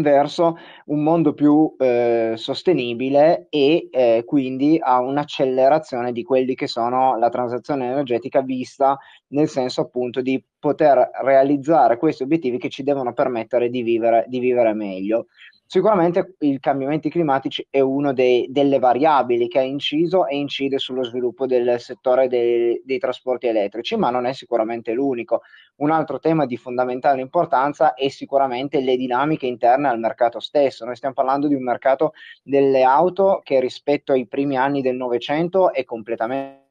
verso 0.00 0.56
un 0.86 1.04
mondo 1.04 1.32
più 1.32 1.72
eh, 1.78 2.32
sostenibile 2.34 3.46
e 3.50 3.88
eh, 3.92 4.24
quindi 4.26 4.80
a 4.82 4.98
un'accelerazione 4.98 6.10
di 6.10 6.24
quelli 6.24 6.56
che 6.56 6.66
sono 6.66 7.16
la 7.16 7.28
transazione 7.28 7.86
energetica 7.86 8.40
vista 8.40 8.98
nel 9.28 9.48
senso 9.48 9.82
appunto 9.82 10.20
di 10.22 10.42
poter 10.58 11.10
realizzare 11.22 11.96
questi 11.96 12.24
obiettivi 12.24 12.58
che 12.58 12.70
ci 12.70 12.82
devono 12.82 13.12
permettere 13.12 13.70
di 13.70 13.82
vivere, 13.82 14.24
di 14.26 14.40
vivere 14.40 14.72
meglio. 14.72 15.26
Sicuramente 15.66 16.36
i 16.40 16.60
cambiamenti 16.60 17.08
climatici 17.08 17.66
è 17.68 17.80
una 17.80 18.12
delle 18.12 18.78
variabili 18.78 19.48
che 19.48 19.58
ha 19.58 19.62
inciso 19.62 20.26
e 20.26 20.36
incide 20.36 20.78
sullo 20.78 21.02
sviluppo 21.02 21.46
del 21.46 21.80
settore 21.80 22.28
dei, 22.28 22.80
dei 22.84 22.98
trasporti 22.98 23.46
elettrici, 23.46 23.96
ma 23.96 24.10
non 24.10 24.26
è 24.26 24.32
sicuramente 24.34 24.92
l'unico. 24.92 25.40
Un 25.76 25.90
altro 25.90 26.18
tema 26.20 26.46
di 26.46 26.56
fondamentale 26.56 27.22
importanza 27.22 27.94
è 27.94 28.08
sicuramente 28.08 28.80
le 28.80 28.96
dinamiche 28.96 29.46
interne 29.46 29.88
al 29.88 29.98
mercato 29.98 30.38
stesso. 30.38 30.84
Noi 30.84 30.96
stiamo 30.96 31.14
parlando 31.14 31.48
di 31.48 31.54
un 31.54 31.64
mercato 31.64 32.12
delle 32.42 32.82
auto 32.82 33.40
che 33.42 33.58
rispetto 33.58 34.12
ai 34.12 34.26
primi 34.26 34.56
anni 34.56 34.82
del 34.82 34.96
Novecento 34.96 35.72
è 35.72 35.84
completamente 35.84 36.63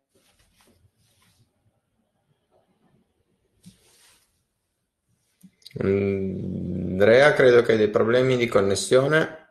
Andrea, 5.80 7.34
credo 7.34 7.62
che 7.64 7.74
hai 7.74 7.78
dei 7.78 7.90
problemi 7.90 8.38
di 8.38 8.48
connessione. 8.48 9.42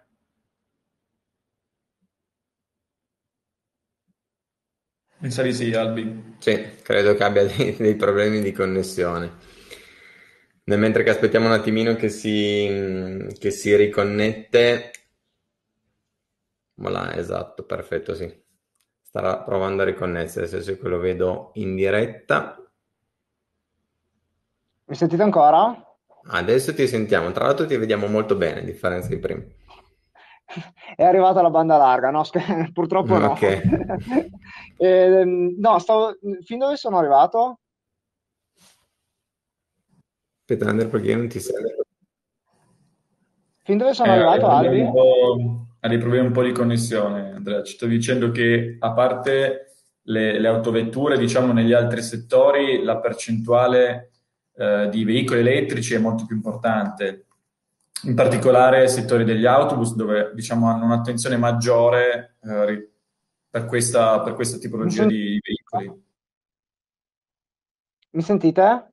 Mi 5.20 5.30
sa 5.30 5.42
di 5.42 5.54
sì, 5.54 5.72
Albi. 5.72 6.36
Sì, 6.38 6.76
credo 6.82 7.14
che 7.14 7.24
abbia 7.24 7.44
dei, 7.48 7.76
dei 7.76 7.96
problemi 7.96 8.40
di 8.40 8.52
connessione. 8.52 9.38
Nel 10.64 10.78
mentre 10.78 11.02
che 11.02 11.10
aspettiamo 11.10 11.46
un 11.46 11.52
attimino 11.52 11.94
che 11.96 12.08
si, 12.08 13.26
che 13.38 13.50
si 13.50 13.74
riconnette. 13.74 14.90
Voilà, 16.74 17.14
esatto, 17.14 17.64
perfetto, 17.64 18.14
sì. 18.14 18.30
Starà 19.00 19.38
provando 19.42 19.82
a 19.82 19.84
riconnettersi, 19.86 20.54
adesso 20.54 20.76
che 20.76 20.88
lo 20.88 20.98
vedo 20.98 21.50
in 21.54 21.74
diretta. 21.74 22.56
Mi 24.86 24.94
sentite 24.94 25.22
ancora? 25.24 25.91
Adesso 26.24 26.74
ti 26.74 26.86
sentiamo, 26.86 27.32
tra 27.32 27.46
l'altro 27.46 27.66
ti 27.66 27.76
vediamo 27.76 28.06
molto 28.06 28.36
bene, 28.36 28.60
a 28.60 28.64
differenza 28.64 29.08
di 29.08 29.18
prima. 29.18 29.42
È 30.94 31.02
arrivata 31.02 31.42
la 31.42 31.50
banda 31.50 31.76
larga, 31.76 32.10
no? 32.10 32.22
Purtroppo 32.72 33.18
no. 33.18 33.30
Ok. 33.30 33.42
eh, 34.78 35.24
no, 35.24 35.78
stavo... 35.78 36.16
fin 36.42 36.58
dove 36.58 36.76
sono 36.76 36.98
arrivato? 36.98 37.58
Aspetta, 40.40 40.68
Andrea, 40.68 40.88
perché 40.88 41.08
io 41.08 41.16
non 41.16 41.28
ti 41.28 41.40
sento. 41.40 41.84
Fin 43.64 43.78
dove 43.78 43.94
sono 43.94 44.12
eh, 44.12 44.16
arrivato, 44.16 44.46
Albi? 44.48 44.80
Ha 45.80 45.88
dei 45.88 45.98
problemi 45.98 46.26
un 46.26 46.32
po' 46.32 46.42
di 46.42 46.52
connessione, 46.52 47.32
Andrea. 47.32 47.62
Ci 47.62 47.74
sto 47.74 47.86
dicendo 47.86 48.30
che, 48.30 48.76
a 48.78 48.92
parte 48.92 49.72
le, 50.02 50.38
le 50.38 50.48
autovetture, 50.48 51.16
diciamo, 51.16 51.52
negli 51.52 51.72
altri 51.72 52.02
settori, 52.02 52.82
la 52.82 52.98
percentuale 52.98 54.11
eh, 54.54 54.88
di 54.90 55.04
veicoli 55.04 55.40
elettrici 55.40 55.94
è 55.94 55.98
molto 55.98 56.26
più 56.26 56.36
importante, 56.36 57.26
in 58.04 58.14
particolare 58.14 58.88
settori 58.88 59.24
degli 59.24 59.46
autobus 59.46 59.94
dove 59.94 60.32
diciamo, 60.34 60.68
hanno 60.68 60.84
un'attenzione 60.84 61.36
maggiore 61.36 62.36
eh, 62.42 62.90
per, 63.48 63.66
questa, 63.66 64.20
per 64.20 64.34
questa 64.34 64.58
tipologia 64.58 65.04
di 65.04 65.40
veicoli. 65.40 66.02
Mi 68.10 68.22
sentite? 68.22 68.92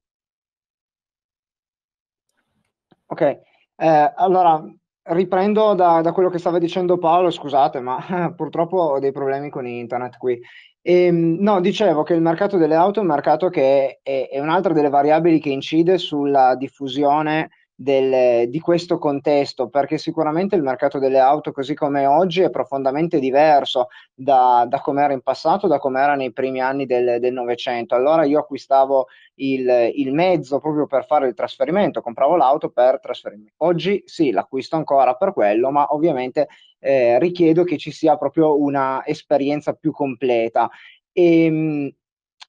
Ok, 3.08 3.22
eh, 3.22 4.14
allora 4.16 4.64
riprendo 5.10 5.74
da, 5.74 6.02
da, 6.02 6.12
quello 6.12 6.30
che 6.30 6.38
stava 6.38 6.60
dicendo 6.60 6.98
Paolo, 6.98 7.30
scusate, 7.30 7.80
ma 7.80 8.34
purtroppo 8.36 8.78
ho 8.78 9.00
dei 9.00 9.12
problemi 9.12 9.50
con 9.50 9.66
internet 9.68 10.18
qui. 10.18 10.40
E, 10.82 11.06
ehm, 11.06 11.38
no, 11.40 11.60
dicevo 11.60 12.04
che 12.04 12.14
il 12.14 12.22
mercato 12.22 12.58
delle 12.58 12.76
auto 12.76 13.00
è 13.00 13.02
un 13.02 13.10
mercato 13.10 13.50
che 13.50 14.00
è, 14.02 14.30
è 14.30 14.40
un'altra 14.40 14.74
delle 14.74 14.90
variabili 14.90 15.40
che 15.40 15.50
incide 15.50 15.98
sulla 15.98 16.56
diffusione 16.56 17.50
del, 17.82 18.50
di 18.50 18.60
questo 18.60 18.98
contesto, 18.98 19.70
perché 19.70 19.98
sicuramente 19.98 20.54
il 20.58 20.64
mercato 20.64 21.00
delle 21.00 21.18
auto, 21.18 21.54
così 21.54 21.74
come 21.74 22.06
oggi, 22.06 22.42
è 22.42 22.50
profondamente 22.50 23.20
diverso 23.20 23.88
da, 24.14 24.66
da 24.68 24.82
come 24.82 25.02
era 25.02 25.14
in 25.14 25.22
passato, 25.22 25.66
da 25.66 25.80
come 25.80 26.02
era 26.02 26.16
nei 26.16 26.34
primi 26.34 26.60
anni 26.60 26.86
del 26.86 27.32
Novecento. 27.32 27.96
Allora 27.96 28.26
io 28.26 28.40
acquistavo 28.40 29.08
il, 29.36 29.92
il, 29.96 30.12
mezzo 30.12 30.60
proprio 30.60 30.88
per 30.88 31.06
fare 31.06 31.30
il 31.30 31.34
trasferimento, 31.34 32.02
compravo 32.02 32.36
l'auto 32.36 32.70
per 32.70 33.00
trasferirmi. 33.00 33.54
Oggi 33.60 34.04
sì, 34.06 34.32
l'acquisto 34.32 34.76
ancora 34.76 35.16
per 35.16 35.32
quello, 35.32 35.72
ma 35.72 35.88
ovviamente 35.92 36.50
eh, 36.80 37.18
richiedo 37.18 37.64
che 37.64 37.78
ci 37.78 37.92
sia 37.92 38.18
proprio 38.18 38.60
una 38.60 39.06
esperienza 39.06 39.72
più 39.72 39.94
completa. 39.94 40.70
E, 41.14 41.46
ehm, 41.46 41.92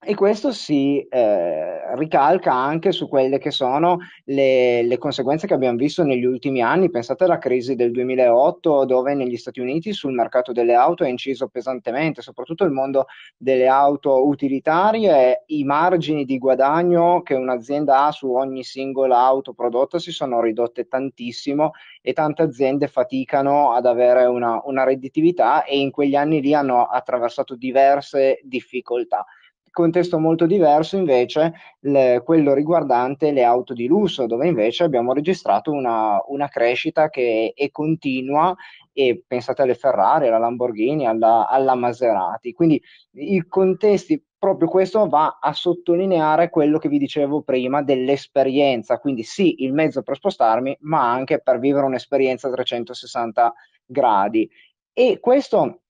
e 0.02 0.14
questo 0.14 0.50
si 0.50 0.99
eh, 1.11 1.95
ricalca 1.95 2.54
anche 2.54 2.90
su 2.90 3.07
quelle 3.07 3.37
che 3.37 3.50
sono 3.50 3.99
le, 4.25 4.83
le, 4.83 4.97
conseguenze 4.97 5.47
che 5.47 5.52
abbiamo 5.52 5.76
visto 5.76 6.02
negli 6.04 6.25
ultimi 6.25 6.62
anni. 6.62 6.88
Pensate 6.88 7.25
alla 7.25 7.37
crisi 7.37 7.75
del 7.75 7.90
2008, 7.90 8.87
dove 8.87 9.12
negli 9.12 9.37
Stati 9.37 9.61
Uniti 9.61 9.92
sul 9.92 10.14
mercato 10.14 10.52
delle 10.52 10.73
auto 10.75 11.04
è 11.04 11.09
inciso 11.09 11.49
pesantemente, 11.49 12.23
soprattutto 12.23 12.64
il 12.64 12.71
mondo 12.71 13.09
delle 13.37 13.69
auto 13.69 14.26
utilitarie. 14.26 15.45
I 15.49 15.64
margini 15.64 16.25
di 16.25 16.38
guadagno 16.38 17.21
che 17.21 17.35
un'azienda 17.35 18.07
ha 18.07 18.11
su 18.11 18.33
ogni 18.33 18.64
singola 18.64 19.19
auto 19.19 19.52
prodotta 19.52 19.99
si 19.99 20.12
sono 20.12 20.40
ridotte 20.40 20.88
tantissimo 20.88 21.73
e 22.00 22.14
tante 22.14 22.40
aziende 22.40 22.88
faticano 22.88 23.73
ad 23.73 23.85
avere 23.85 24.25
una, 24.25 24.62
una 24.64 24.83
redditività 24.83 25.64
e 25.64 25.78
in 25.78 25.90
quegli 25.90 26.14
anni 26.14 26.40
lì 26.40 26.54
hanno 26.54 26.87
attraversato 26.87 27.54
diverse 27.54 28.40
difficoltà 28.42 29.26
contesto 29.71 30.19
molto 30.19 30.47
diverso 30.47 30.97
invece 30.97 31.53
le, 31.81 32.23
quello 32.25 32.55
riguardante 32.55 33.33
le 33.33 33.45
auto 33.45 33.73
di 33.73 33.87
lusso, 33.87 34.27
dove 34.27 34.47
invece 34.47 34.85
abbiamo 34.85 35.12
registrato 35.12 35.71
una, 35.71 36.21
una 36.29 36.49
crescita 36.49 37.09
che 37.09 37.53
è 37.55 37.71
continua 37.71 38.55
e 38.93 39.23
pensate 39.27 39.62
alle 39.62 39.75
Ferrari, 39.75 40.27
alla 40.27 40.39
Lamborghini, 40.39 41.07
alla, 41.07 41.49
alla 41.49 41.75
Maserati. 41.75 42.53
Quindi 42.53 42.81
i 43.12 43.45
contesti, 43.47 44.23
proprio 44.39 44.69
questo 44.69 45.09
va 45.09 45.39
a 45.41 45.53
sottolineare 45.53 46.50
quello 46.50 46.79
che 46.79 46.89
vi 46.89 46.99
dicevo 46.99 47.43
prima 47.43 47.83
dell'esperienza, 47.83 48.99
quindi 48.99 49.23
sì, 49.23 49.62
il 49.62 49.73
mezzo 49.73 50.03
per 50.03 50.17
spostarmi, 50.17 50.77
ma 50.81 51.11
anche 51.11 51.41
per 51.41 51.59
vivere 51.59 51.87
un'esperienza 51.87 52.49
a 52.49 52.53
360 52.53 53.55
gradi. 53.87 54.50
E 54.93 55.19
questo 55.21 55.83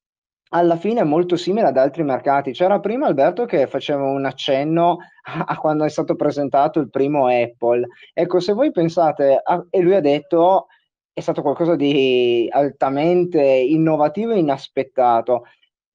alla 0.53 0.77
fine 0.77 1.01
è 1.01 1.05
molto 1.05 1.37
simile 1.37 1.69
ad 1.69 1.77
altri 1.77 2.03
mercati. 2.03 2.53
C'era 2.53 2.81
prima 2.81 3.07
Alberto 3.07 3.45
che 3.45 3.67
faceva 3.67 4.05
un 4.05 4.25
accenno 4.25 4.99
a, 5.23 5.57
quando 5.59 5.85
è 5.85 5.89
stato 5.89 6.17
presentato 6.17 6.81
il 6.81 6.91
primo 6.91 7.27
Apple. 7.27 7.87
Ecco, 8.13 8.41
se 8.41 8.53
voi 8.53 8.71
pensate, 8.73 9.41
a, 9.43 9.65
e 9.71 9.81
lui 9.81 9.95
ha 9.95 10.01
detto 10.01 10.67
è 11.13 11.21
stato 11.21 11.43
qualcosa 11.43 11.77
di 11.77 12.49
altamente 12.51 13.43
innovativo 13.43 14.33
e 14.33 14.39
inaspettato, 14.39 15.45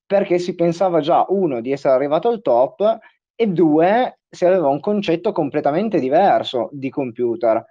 perché 0.05 0.39
si 0.39 0.55
pensava 0.55 0.99
già, 0.99 1.25
uno, 1.29 1.61
di 1.61 1.71
essere 1.71 1.95
arrivato 1.95 2.29
al 2.29 2.41
top 2.41 2.99
e 3.33 3.47
due, 3.47 4.19
si 4.29 4.45
aveva 4.45 4.67
un 4.67 4.79
concetto 4.79 5.31
completamente 5.31 5.99
diverso 5.99 6.69
di 6.71 6.89
computer. 6.89 7.65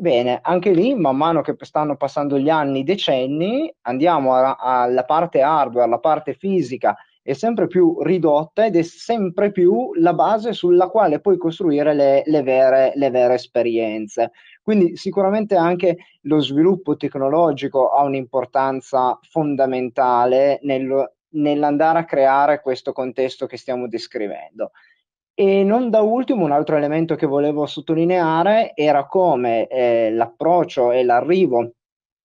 Bene, 0.00 0.38
anche 0.42 0.70
lì, 0.70 0.94
man 0.94 1.16
mano 1.16 1.40
che 1.40 1.56
stanno 1.58 1.96
passando 1.96 2.38
gli 2.38 2.48
anni, 2.48 2.80
i 2.80 2.84
decenni, 2.84 3.72
andiamo 3.82 4.32
alla 4.36 5.04
parte 5.04 5.40
hardware, 5.40 5.86
alla 5.86 5.98
parte 5.98 6.34
fisica, 6.34 6.96
è 7.20 7.32
sempre 7.32 7.66
più 7.66 8.00
ridotta 8.02 8.64
ed 8.64 8.76
è 8.76 8.82
sempre 8.82 9.50
più 9.50 9.92
la 9.94 10.14
base 10.14 10.52
sulla 10.52 10.86
quale 10.86 11.20
puoi 11.20 11.36
costruire 11.36 11.94
le, 11.94 12.22
le, 12.26 12.42
vere, 12.42 12.92
le 12.94 13.10
vere 13.10 13.34
esperienze. 13.34 14.30
Quindi 14.62 14.96
sicuramente 14.96 15.56
anche 15.56 15.96
lo 16.22 16.38
sviluppo 16.38 16.96
tecnologico 16.96 17.88
ha 17.88 18.04
un'importanza 18.04 19.18
fondamentale 19.28 20.60
nel, 20.62 21.12
nell'andare 21.30 21.98
a 21.98 22.04
creare 22.04 22.60
questo 22.60 22.92
contesto 22.92 23.46
che 23.46 23.56
stiamo 23.56 23.88
descrivendo. 23.88 24.70
E 25.40 25.62
non 25.62 25.88
da 25.88 26.00
ultimo, 26.00 26.42
un 26.42 26.50
altro 26.50 26.74
elemento 26.74 27.14
che 27.14 27.24
volevo 27.24 27.64
sottolineare 27.64 28.72
era 28.74 29.06
come 29.06 29.68
eh, 29.68 30.10
l'approccio 30.10 30.90
e 30.90 31.04
l'arrivo 31.04 31.74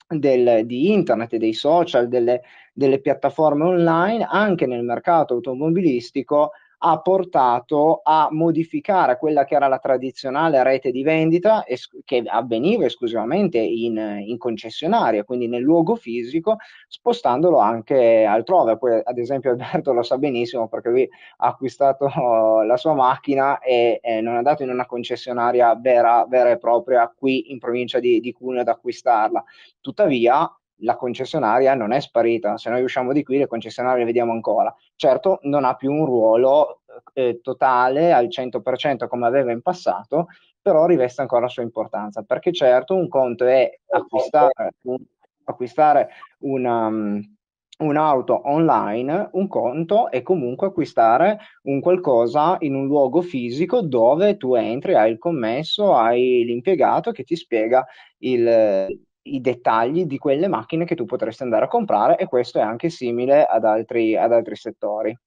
del, 0.08 0.65
di 0.65 0.91
internet 0.91 1.36
dei 1.36 1.53
social, 1.53 2.08
delle, 2.08 2.41
delle 2.74 3.00
piattaforme 3.00 3.65
online, 3.65 4.25
anche 4.27 4.65
nel 4.65 4.82
mercato 4.82 5.36
automobilistico, 5.36 6.53
ha 6.86 7.00
portato 7.00 8.02
a 8.04 8.28
modificare 8.32 9.18
quella 9.18 9.46
che 9.46 9.56
era 9.56 9.68
la 9.68 9.80
tradizionale 9.80 10.63
rete 10.63 10.92
di 10.92 11.02
vendita 11.02 11.66
es- 11.66 11.90
che 12.04 12.24
avveniva 12.25 12.86
esclusivamente 12.86 13.58
in, 13.58 14.22
in, 14.25 14.38
concessionaria, 14.38 15.24
quindi 15.24 15.48
nel 15.48 15.62
luogo 15.62 15.96
fisico, 15.96 16.58
spostandolo 16.90 17.60
anche 17.60 18.25
altrove. 18.25 18.78
Poi, 18.78 19.00
ad 19.02 19.18
esempio, 19.18 19.52
Alberto 19.52 19.94
lo 19.94 20.04
sa 20.04 20.18
benissimo 20.18 20.68
perché 20.68 20.90
lui 20.90 21.10
ha 21.38 21.48
acquistato 21.48 22.08
la 22.68 22.75
sua 22.75 22.94
macchina 22.94 23.60
e, 23.60 24.00
e 24.02 24.20
non 24.20 24.34
è 24.34 24.38
andato 24.38 24.63
in 24.63 24.70
una 24.70 24.86
concessionaria 24.86 25.75
vera, 25.75 26.25
vera, 26.28 26.50
e 26.50 26.58
propria 26.58 27.12
qui 27.16 27.52
in 27.52 27.60
provincia 27.60 28.00
di, 28.00 28.20
di 28.20 28.34
Cuneo 28.34 28.60
ad 28.60 28.68
acquistarla. 28.68 29.42
Tuttavia, 29.80 30.54
la 30.77 30.96
concessionaria 30.96 31.75
non 31.75 31.92
è 31.92 32.00
sparita, 32.00 32.58
se 32.58 32.70
noi 32.70 32.84
usciamo 32.84 33.13
di 33.13 33.24
qui 33.24 33.38
le 33.38 33.48
concessionarie 33.48 34.00
le 34.00 34.06
vediamo 34.06 34.32
ancora. 34.32 34.74
Certo, 34.96 35.39
non 35.44 35.65
ha 35.65 35.75
più 35.75 35.92
un 35.92 36.06
ruolo 36.06 36.82
eh, 37.13 37.39
totale 37.42 38.12
al 38.12 38.27
100% 38.27 39.08
come 39.08 39.25
aveva 39.25 39.51
in 39.51 39.62
passato, 39.62 40.27
però 40.62 40.86
riveste 40.86 41.22
ancora 41.22 41.42
la 41.42 41.48
sua 41.50 41.63
importanza, 41.63 42.24
perché 42.24 42.51
certo 42.51 42.96
un 42.96 43.08
conto 43.08 43.46
è 43.46 43.70
acquistare, 43.88 44.75
un, 44.84 44.98
acquistare 45.44 46.10
una, 46.39 46.88
um, 46.88 47.22
un'auto 47.80 48.48
online, 48.50 49.30
un 49.34 49.48
conto 49.48 50.10
è 50.10 50.22
comunque 50.22 50.68
acquistare 50.68 51.39
un 51.63 51.82
qualcosa 51.82 52.58
in 52.60 52.76
un 52.76 52.86
luogo 52.86 53.21
fisico 53.21 53.82
dove 53.82 54.38
tu 54.38 54.56
entri, 54.56 54.95
hai 54.95 55.12
il 55.12 55.17
commesso, 55.17 55.93
hai 55.95 56.43
l'impiegato 56.45 57.12
che 57.12 57.24
ti 57.24 57.36
spiega 57.36 57.86
il 58.19 58.88
i 59.23 59.41
dettagli 59.41 60.05
di 60.05 60.17
quelle 60.17 60.47
macchine 60.47 60.86
che 60.86 60.95
tu 60.95 61.05
potresti 61.05 61.43
andare 61.43 61.65
a 61.65 61.67
comprare 61.67 62.17
e 62.17 62.25
questo 62.25 62.59
è 62.59 62.62
anche 62.62 62.89
simile 62.89 63.45
ad 63.45 63.63
altri, 63.65 64.17
ad 64.17 64.31
altri 64.31 64.55
settori. 64.55 65.17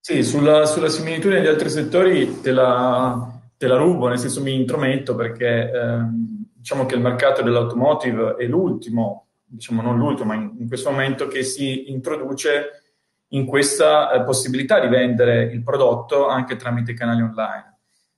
Sì, 0.00 0.22
sulla, 0.22 0.66
sulla, 0.66 0.88
similitudine 0.88 1.40
di 1.40 1.46
altri 1.46 1.70
settori 1.70 2.40
te 2.42 2.52
la, 2.52 3.40
te 3.56 3.66
la, 3.66 3.76
rubo, 3.76 4.08
nel 4.08 4.18
senso 4.18 4.42
mi 4.42 4.54
intrometto 4.54 5.14
perché 5.14 5.70
ehm, 5.70 6.44
diciamo 6.52 6.84
che 6.84 6.94
il 6.94 7.00
mercato 7.00 7.42
dell'automotive 7.42 8.36
è 8.36 8.44
l'ultimo, 8.44 9.28
diciamo 9.44 9.80
non 9.80 9.96
l'ultimo, 9.96 10.28
ma 10.28 10.34
in, 10.34 10.56
in 10.58 10.68
questo 10.68 10.90
momento 10.90 11.26
che 11.26 11.42
si 11.42 11.90
introduce 11.90 12.82
in 13.28 13.46
questa 13.46 14.12
eh, 14.12 14.24
possibilità 14.24 14.78
di 14.78 14.88
vendere 14.88 15.44
il 15.44 15.62
prodotto 15.62 16.28
anche 16.28 16.56
tramite 16.56 16.92
canali 16.92 17.22
online. 17.22 17.73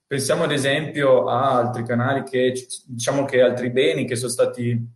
Pensiamo 0.06 0.44
ad 0.44 0.52
esempio 0.52 1.26
a 1.26 1.56
altri 1.56 1.84
canali 1.84 2.22
che, 2.22 2.54
diciamo 2.86 3.24
che 3.24 3.42
altri 3.42 3.70
beni 3.70 4.06
che 4.06 4.14
sono 4.14 4.30
stati, 4.30 4.88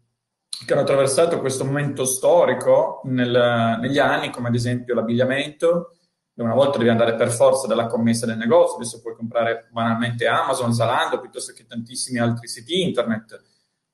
che 0.65 0.73
hanno 0.73 0.83
attraversato 0.83 1.41
questo 1.41 1.65
momento 1.65 2.05
storico 2.05 3.01
nel, 3.05 3.79
negli 3.81 3.99
anni, 3.99 4.31
come 4.31 4.49
ad 4.49 4.55
esempio 4.55 4.95
l'abbigliamento, 4.95 5.97
una 6.35 6.55
volta 6.55 6.79
devi 6.79 6.91
andare 6.91 7.15
per 7.17 7.31
forza 7.31 7.67
dalla 7.67 7.87
commessa 7.87 8.25
del 8.25 8.37
negozio, 8.37 8.77
adesso 8.77 9.01
puoi 9.01 9.15
comprare 9.15 9.69
banalmente 9.71 10.27
Amazon, 10.27 10.73
Zalando, 10.73 11.21
piuttosto 11.21 11.53
che 11.53 11.67
tantissimi 11.67 12.19
altri 12.19 12.49
siti 12.49 12.83
internet, 12.83 13.43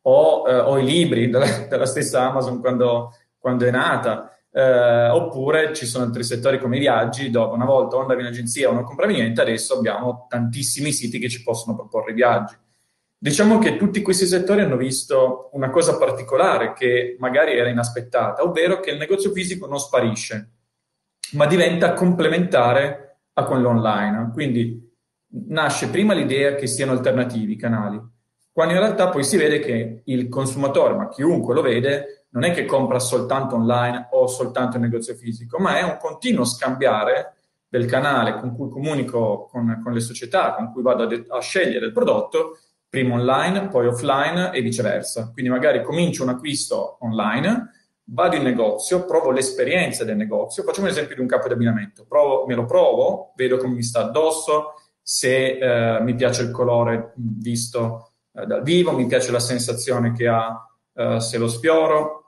o, 0.03 0.49
eh, 0.49 0.59
o 0.59 0.79
i 0.79 0.85
libri 0.85 1.29
della, 1.29 1.67
della, 1.69 1.87
stessa 1.87 2.29
Amazon 2.29 2.61
quando, 2.61 3.13
quando 3.39 3.67
è 3.67 3.71
nata. 3.71 4.36
Eh, 4.57 5.09
oppure 5.11 5.75
ci 5.75 5.85
sono 5.85 6.05
altri 6.05 6.25
settori 6.25 6.59
come 6.59 6.77
i 6.77 6.81
viaggi, 6.81 7.29
dove 7.29 7.55
una 7.55 7.67
volta 7.67 7.97
o 7.97 8.01
andavi 8.01 8.23
in 8.23 8.29
agenzia 8.29 8.71
o 8.71 8.73
non 8.73 8.85
compravi 8.85 9.13
niente, 9.13 9.43
adesso 9.43 9.77
abbiamo 9.77 10.25
tantissimi 10.31 10.93
siti 10.93 11.19
che 11.19 11.29
ci 11.29 11.43
possono 11.43 11.77
proporre 11.77 12.13
i 12.13 12.15
viaggi. 12.15 12.55
Diciamo 13.19 13.59
che 13.59 13.77
tutti 13.77 14.01
questi 14.01 14.25
settori 14.25 14.63
hanno 14.63 14.79
visto 14.79 15.51
una 15.53 15.69
cosa 15.69 15.99
particolare 15.99 16.73
che 16.73 17.17
magari 17.19 17.59
era 17.59 17.69
inaspettata, 17.69 18.45
ovvero 18.45 18.81
che 18.81 18.93
il 18.93 18.97
negozio 18.97 19.31
fisico 19.31 19.67
non 19.67 19.79
sparisce, 19.79 20.53
ma 21.33 21.45
diventa 21.45 21.93
complementare 21.93 23.19
a 23.35 23.45
quello 23.45 23.69
online. 23.69 24.31
Quindi 24.33 24.91
nasce 25.49 25.91
prima 25.91 26.15
l'idea 26.15 26.55
che 26.55 26.67
siano 26.67 26.93
alternativi 26.93 27.53
i 27.53 27.57
canali, 27.57 28.01
quando 28.53 28.73
in 28.73 28.81
realtà 28.81 29.11
poi 29.11 29.23
si 29.23 29.37
vede 29.37 29.59
che 29.59 30.01
il 30.07 30.31
consumatore, 30.31 30.95
ma 30.95 31.11
chiunque 31.11 31.53
lo 31.53 31.61
vede, 31.61 32.26
non 32.37 32.45
è 32.45 32.53
che 32.53 32.67
compra 32.67 32.99
soltanto 32.99 33.55
online 33.55 34.09
o 34.11 34.27
soltanto 34.27 34.77
in 34.77 34.83
negozio 34.83 35.15
fisico, 35.15 35.59
ma 35.59 35.79
è 35.79 35.83
un 35.83 35.97
continuo 35.99 36.45
scambiare 36.45 37.37
del 37.67 37.87
canale 37.87 38.39
con 38.39 38.55
cui 38.55 38.69
comunico 38.69 39.49
con, 39.51 39.81
con 39.83 39.95
le 39.95 40.01
società, 40.01 40.55
con 40.55 40.71
cui 40.71 40.83
vado 40.83 41.05
a, 41.05 41.07
de- 41.07 41.25
a, 41.31 41.41
scegliere 41.41 41.87
il 41.87 41.93
prodotto, 41.93 42.59
prima 42.91 43.15
online, 43.15 43.69
poi 43.69 43.87
offline 43.87 44.53
e 44.53 44.61
viceversa. 44.61 45.31
Quindi 45.33 45.51
magari 45.51 45.83
comincio 45.83 46.25
un 46.25 46.29
acquisto 46.29 46.99
online, 47.01 47.71
vado 48.05 48.37
in 48.37 48.43
negozio, 48.43 49.07
provo 49.07 49.31
l'esperienza 49.31 50.05
del 50.05 50.17
negozio, 50.17 50.63
facciamo 50.63 50.87
un 50.87 50.93
esempio 50.93 51.15
di 51.15 51.23
un 51.23 51.27
capo 51.27 51.49
di 51.49 51.55
abbinamento, 51.55 52.05
provo, 52.07 52.45
me 52.47 52.55
lo 52.55 52.67
provo, 52.67 53.33
vedo 53.35 53.57
come 53.57 53.77
mi 53.77 53.83
sta 53.83 54.01
addosso, 54.01 54.75
se 55.01 55.57
eh, 55.57 56.01
mi 56.03 56.15
piace 56.15 56.43
il 56.43 56.51
colore 56.51 57.15
visto 57.17 58.13
eh, 58.35 58.45
dal 58.45 58.63
vivo, 58.63 58.93
mi 58.93 59.07
piace 59.07 59.33
la 59.33 59.41
sensazione 59.41 60.13
che 60.13 60.29
ha 60.29 60.61
eh, 60.93 61.21
se 61.21 61.39
lo 61.39 61.49
sfioro, 61.49 62.26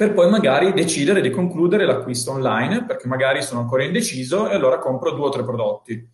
per 0.00 0.14
poi 0.14 0.30
magari 0.30 0.72
decidere 0.72 1.20
di 1.20 1.28
concludere 1.28 1.84
l'acquisto 1.84 2.30
online 2.30 2.86
perché 2.86 3.06
magari 3.06 3.42
sono 3.42 3.60
ancora 3.60 3.84
indeciso 3.84 4.48
e 4.48 4.54
allora 4.54 4.78
compro 4.78 5.10
due 5.10 5.26
o 5.26 5.28
tre 5.28 5.44
prodotti. 5.44 6.10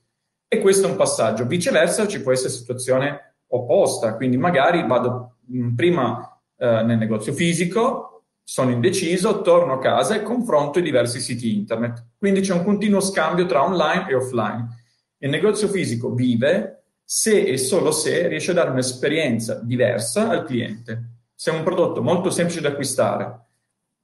E 0.49 0.59
questo 0.59 0.89
è 0.89 0.91
un 0.91 0.97
passaggio. 0.97 1.47
Viceversa 1.47 2.09
ci 2.09 2.21
può 2.21 2.33
essere 2.33 2.49
situazione 2.49 3.37
opposta, 3.47 4.17
quindi 4.17 4.39
magari 4.39 4.85
vado 4.85 5.37
mm, 5.53 5.77
prima 5.77 6.37
eh, 6.57 6.83
nel 6.83 6.99
negozio 6.99 7.33
fisico, 7.33 8.25
sono 8.43 8.73
indeciso, 8.73 9.41
torno 9.43 9.75
a 9.75 9.79
casa 9.79 10.17
e 10.17 10.23
confronto 10.23 10.81
i 10.81 10.83
diversi 10.83 11.21
siti 11.21 11.57
internet. 11.57 12.07
Quindi 12.19 12.41
c'è 12.41 12.55
un 12.55 12.65
continuo 12.65 12.99
scambio 12.99 13.47
tra 13.47 13.63
online 13.63 14.09
e 14.09 14.17
offline. 14.17 14.67
Il 15.19 15.31
negozio 15.31 15.69
fisico 15.69 16.13
vive 16.13 16.87
se 17.05 17.41
e 17.41 17.57
solo 17.57 17.93
se 17.93 18.27
riesce 18.27 18.51
a 18.51 18.55
dare 18.55 18.71
un'esperienza 18.71 19.61
diversa 19.63 20.29
al 20.29 20.45
cliente. 20.45 21.21
Se 21.37 21.53
è 21.53 21.55
un 21.55 21.63
prodotto 21.63 22.03
molto 22.03 22.31
semplice 22.31 22.61
da 22.61 22.71
acquistare, 22.71 23.45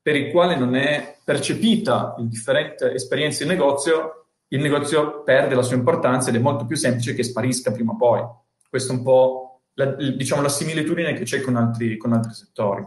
per 0.03 0.17
il 0.17 0.33
quale 0.33 0.57
non 0.57 0.75
è 0.75 1.19
percepita 1.25 2.17
in 2.19 2.29
differente 2.29 2.93
esperienze 2.93 3.45
in 3.45 3.51
negozio, 3.51 4.27
il 4.49 4.61
negozio 4.61 5.23
perde 5.23 5.55
la 5.55 5.63
sua 5.63 5.77
importanza 5.77 6.29
ed 6.29 6.37
è 6.37 6.41
molto 6.41 6.67
più 6.67 6.77
semplice 6.77 7.15
che 7.15 7.23
sparisca 7.23 7.71
prima 7.71 7.93
o 7.93 7.97
poi. 7.97 8.21
Questa 8.69 8.93
è 8.93 8.97
un 8.97 9.03
po' 9.03 9.61
la, 9.75 9.87
diciamo, 9.87 10.43
la 10.43 10.49
similitudine 10.49 11.15
che 11.15 11.25
c'è 11.25 11.41
con 11.41 11.57
altri, 11.57 11.97
con 11.97 12.13
altri 12.13 12.35
settori. 12.35 12.85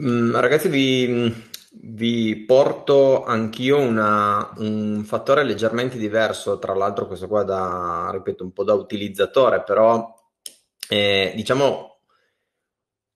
Mm, 0.00 0.36
ragazzi, 0.36 0.68
vi, 0.68 1.32
vi 1.72 2.36
porto 2.46 3.24
anch'io 3.24 3.78
una, 3.78 4.52
un 4.58 5.04
fattore 5.04 5.42
leggermente 5.42 5.96
diverso, 5.96 6.58
tra 6.58 6.74
l'altro 6.74 7.06
questo 7.06 7.26
qua 7.26 7.42
da, 7.44 8.10
ripeto, 8.12 8.44
un 8.44 8.52
po' 8.52 8.64
da 8.64 8.74
utilizzatore, 8.74 9.62
però 9.62 10.14
eh, 10.88 11.32
diciamo 11.34 11.93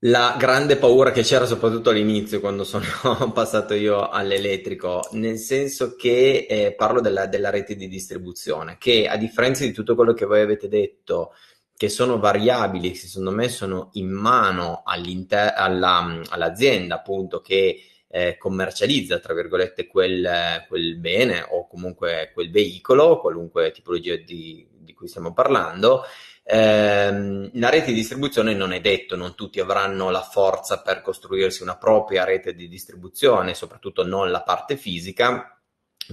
la 0.03 0.37
grande 0.39 0.77
paura 0.77 1.11
che 1.11 1.23
c'era 1.23 1.45
soprattutto 1.45 1.91
all'inizio 1.91 2.39
quando 2.39 2.63
sono 2.63 2.85
passato 3.35 3.75
io 3.75 4.09
all'elettrico, 4.09 5.09
nel 5.13 5.39
senso 5.39 5.97
che 5.97 6.47
eh, 6.49 6.75
parlo 6.75 7.01
della, 7.01 7.27
della, 7.27 7.51
rete 7.51 7.75
di 7.75 7.89
distribuzione, 7.89 8.77
che 8.79 9.09
a 9.09 9.17
differenza 9.17 9.65
di 9.65 9.73
tutto 9.73 9.95
quello 9.97 10.13
che 10.13 10.25
voi 10.27 10.41
avete 10.41 10.69
detto, 10.69 11.33
che 11.77 11.89
sono 11.89 12.19
variabili, 12.19 12.91
che 12.93 12.97
secondo 12.99 13.31
me 13.33 13.49
sono 13.49 13.91
in 13.95 14.11
mano 14.11 14.83
alla, 14.85 16.23
all'azienda 16.29 16.97
appunto 16.97 17.41
che 17.41 17.83
eh, 18.09 18.37
commercializza, 18.37 19.19
tra 19.19 19.35
virgolette, 19.35 19.87
quel, 19.87 20.65
quel, 20.69 20.97
bene 20.97 21.45
o 21.49 21.67
comunque 21.67 22.31
quel 22.33 22.51
veicolo, 22.51 23.21
qualunque 23.21 23.71
tipologia 23.71 24.17
di, 24.17 24.67
di 24.71 24.93
cui 24.95 25.09
stiamo 25.09 25.33
parlando, 25.33 26.05
ehm, 26.51 27.51
la 27.55 27.69
rete 27.69 27.87
di 27.87 27.95
distribuzione 27.95 28.55
non 28.55 28.73
è 28.73 28.81
detto, 28.81 29.17
non 29.17 29.35
tutti 29.35 29.61
avranno 29.61 30.11
la 30.11 30.23
forza 30.23 30.81
per 30.81 31.03
costruirsi 31.03 31.63
una 31.63 31.77
propria 31.77 32.25
rete 32.25 32.55
di 32.55 32.69
distribuzione, 32.69 33.55
soprattutto 33.55 34.07
non 34.07 34.31
la 34.31 34.43
parte 34.43 34.77
fisica. 34.77 35.53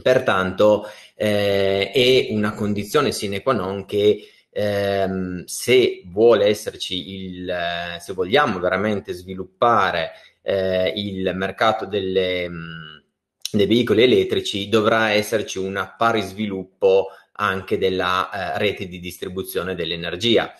Pertanto 0.02 0.90
eh, 1.16 1.90
è 1.90 2.28
una 2.32 2.54
condizione 2.54 3.14
sine 3.14 3.42
qua 3.42 3.54
non 3.54 3.86
che 3.86 4.30
ehm, 4.50 5.46
se 5.46 6.02
vuole 6.08 6.48
esserci 6.48 7.14
il, 7.16 7.56
se 8.00 8.12
vogliamo 8.14 8.60
veramente 8.60 9.14
sviluppare 9.14 10.12
eh, 10.42 10.92
il 10.98 11.32
mercato 11.34 11.86
delle, 11.86 12.50
mh, 12.50 13.04
dei 13.52 13.68
veicoli 13.68 14.04
elettrici, 14.04 14.68
dovrà 14.68 15.12
esserci 15.12 15.60
un 15.60 15.94
pari 15.98 16.22
sviluppo 16.22 17.08
anche 17.36 17.78
della 17.78 18.56
eh, 18.56 18.58
rete 18.58 18.88
di 18.88 19.00
distribuzione 19.00 19.76
dell'energia 19.76 20.54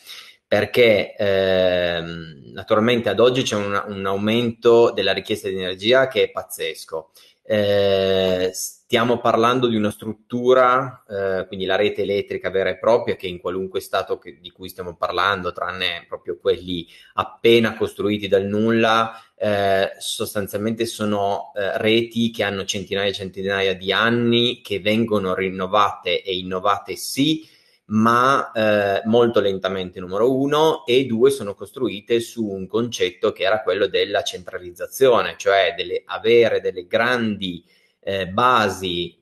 perché 0.48 1.16
ehm, 1.16 2.52
naturalmente 2.54 3.10
ad 3.10 3.20
oggi 3.20 3.42
c'è 3.42 3.56
un, 3.56 3.84
un, 3.88 4.06
aumento 4.06 4.92
della 4.92 5.12
richiesta 5.12 5.50
di 5.50 5.56
energia 5.56 6.08
che 6.08 6.24
è 6.24 6.32
pazzesco. 6.32 7.12
Eh, 7.48 8.50
stiamo 8.54 9.20
parlando 9.20 9.68
di 9.68 9.76
una 9.76 9.92
struttura, 9.92 11.04
eh, 11.08 11.46
quindi 11.48 11.66
la 11.66 11.76
rete 11.76 12.02
elettrica 12.02 12.50
vera 12.50 12.70
e 12.72 12.78
propria, 12.80 13.16
che 13.16 13.28
in 13.28 13.40
qualunque 13.40 13.80
stato 13.82 14.18
che, 14.18 14.40
di 14.40 14.50
cui 14.50 14.68
stiamo 14.68 14.96
parlando, 14.96 15.52
tranne 15.52 16.06
proprio 16.08 16.38
quelli 16.40 16.88
appena 17.14 17.76
costruiti 17.76 18.28
dal 18.28 18.46
nulla, 18.46 19.22
eh, 19.38 19.92
sostanzialmente 20.00 20.86
sono 20.86 21.52
eh, 21.56 21.78
reti 21.78 22.32
che 22.32 22.44
hanno 22.44 22.66
centinaia 22.66 23.10
e 23.10 23.14
centinaia 23.14 23.76
di 23.76 23.92
anni, 23.92 24.62
che 24.62 24.80
vengono 24.80 25.36
rinnovate 25.36 26.24
e 26.24 26.36
innovate 26.36 26.96
sì, 26.96 27.48
ma 27.88 28.52
eh, 28.52 29.02
molto 29.06 29.40
lentamente 29.40 30.00
numero 30.00 30.36
uno 30.36 30.86
e 30.86 31.06
due 31.06 31.30
sono 31.30 31.54
costruite 31.54 32.20
su 32.20 32.46
un 32.48 32.66
concetto 32.66 33.32
che 33.32 33.44
era 33.44 33.62
quello 33.62 33.88
della 33.88 34.24
centralizzazione, 34.24 35.36
cioè 35.38 35.74
delle, 35.78 36.02
avere 36.06 36.62
delle 36.62 36.88
grandi 36.88 37.64
eh, 38.00 38.28
basi 38.28 39.16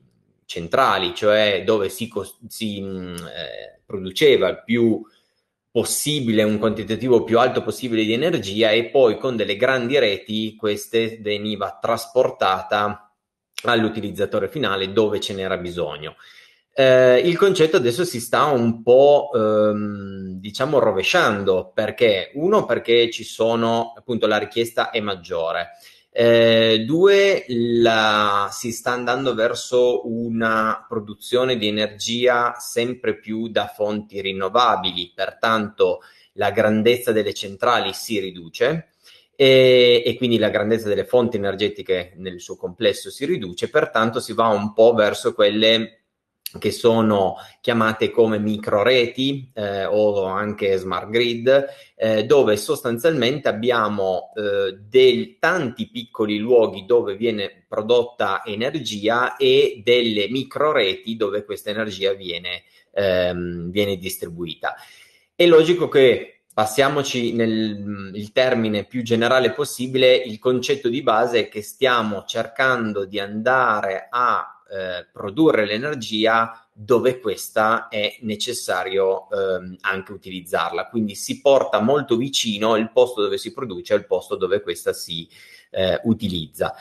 centrali, 0.46 1.14
cioè 1.14 1.62
dove 1.64 1.88
si, 1.88 2.10
si 2.48 2.80
mh, 2.80 3.16
eh, 3.16 3.80
produceva 3.84 4.48
il 4.48 4.62
più 4.64 5.02
possibile, 5.70 6.44
un 6.44 6.58
quantitativo 6.58 7.24
più 7.24 7.38
alto 7.38 7.62
possibile 7.62 8.04
di 8.04 8.12
energia 8.12 8.70
e 8.70 8.90
poi 8.90 9.18
con 9.18 9.36
delle 9.36 9.56
grandi 9.56 9.98
reti 9.98 10.54
queste 10.54 11.18
veniva 11.20 11.78
trasportata 11.80 13.12
all'utilizzatore 13.64 14.48
finale 14.48 14.92
dove 14.92 15.20
ce 15.20 15.34
n'era 15.34 15.56
bisogno. 15.56 16.16
Eh, 16.76 17.18
il 17.20 17.36
concetto 17.36 17.76
adesso 17.76 18.04
si 18.04 18.18
sta 18.20 18.46
un 18.46 18.82
po' 18.82 19.30
ehm, 19.32 20.40
diciamo 20.40 20.80
rovesciando. 20.80 21.70
Perché? 21.72 22.32
Uno 22.34 22.64
perché 22.64 23.10
ci 23.10 23.22
sono 23.22 23.92
appunto 23.96 24.26
la 24.26 24.38
richiesta 24.38 24.90
è 24.90 25.00
maggiore. 25.00 25.70
Eh, 26.10 26.84
due 26.84 27.44
la, 27.48 28.48
si 28.52 28.72
sta 28.72 28.90
andando 28.90 29.34
verso 29.34 30.08
una 30.08 30.84
produzione 30.88 31.56
di 31.56 31.68
energia 31.68 32.54
sempre 32.58 33.18
più 33.18 33.48
da 33.48 33.68
fonti 33.68 34.20
rinnovabili. 34.20 35.12
Pertanto 35.14 36.00
la 36.34 36.50
grandezza 36.50 37.12
delle 37.12 37.34
centrali 37.34 37.92
si 37.92 38.18
riduce 38.18 38.88
e, 39.36 40.02
e, 40.04 40.16
quindi 40.16 40.38
la 40.38 40.50
grandezza 40.50 40.88
delle 40.88 41.04
fonti 41.04 41.36
energetiche 41.36 42.14
nel 42.16 42.40
suo 42.40 42.56
complesso 42.56 43.10
si 43.10 43.24
riduce, 43.24 43.70
pertanto 43.70 44.20
si 44.20 44.32
va 44.32 44.48
un 44.48 44.72
po' 44.72 44.92
verso 44.94 45.34
quelle 45.34 46.03
che 46.58 46.70
sono 46.70 47.36
chiamate 47.60 48.10
come 48.10 48.38
microreti 48.38 49.50
eh, 49.54 49.84
o 49.84 50.24
anche 50.24 50.76
smart 50.76 51.10
grid, 51.10 51.66
eh, 51.96 52.24
dove 52.24 52.56
sostanzialmente 52.56 53.48
abbiamo 53.48 54.32
eh, 54.34 54.76
dei 54.88 55.36
tanti 55.38 55.88
piccoli 55.88 56.38
luoghi 56.38 56.84
dove 56.84 57.16
viene 57.16 57.64
prodotta 57.68 58.42
energia 58.44 59.36
e 59.36 59.80
delle 59.84 60.28
microreti 60.28 61.16
dove 61.16 61.44
questa 61.44 61.70
energia 61.70 62.12
viene, 62.12 62.62
ehm, 62.92 63.70
viene 63.70 63.96
distribuita. 63.96 64.74
È 65.34 65.46
logico 65.46 65.88
che 65.88 66.42
passiamoci 66.54 67.32
nel 67.32 68.30
termine 68.32 68.84
più 68.84 69.02
generale 69.02 69.50
possibile, 69.50 70.14
il 70.14 70.38
concetto 70.38 70.88
di 70.88 71.02
base 71.02 71.40
è 71.40 71.48
che 71.48 71.62
stiamo 71.62 72.22
cercando 72.24 73.04
di 73.04 73.18
andare 73.18 74.06
a 74.08 74.53
eh, 74.70 75.06
produrre 75.12 75.66
l'energia 75.66 76.66
dove 76.72 77.20
questa 77.20 77.88
è 77.88 78.16
necessario 78.22 79.28
ehm, 79.30 79.76
anche 79.80 80.12
utilizzarla. 80.12 80.88
Quindi 80.88 81.14
si 81.14 81.40
porta 81.40 81.80
molto 81.80 82.16
vicino 82.16 82.76
il 82.76 82.90
posto 82.90 83.22
dove 83.22 83.38
si 83.38 83.52
produce 83.52 83.94
al 83.94 84.06
posto 84.06 84.36
dove 84.36 84.60
questa 84.60 84.92
si 84.92 85.28
eh, 85.70 86.00
utilizza. 86.04 86.74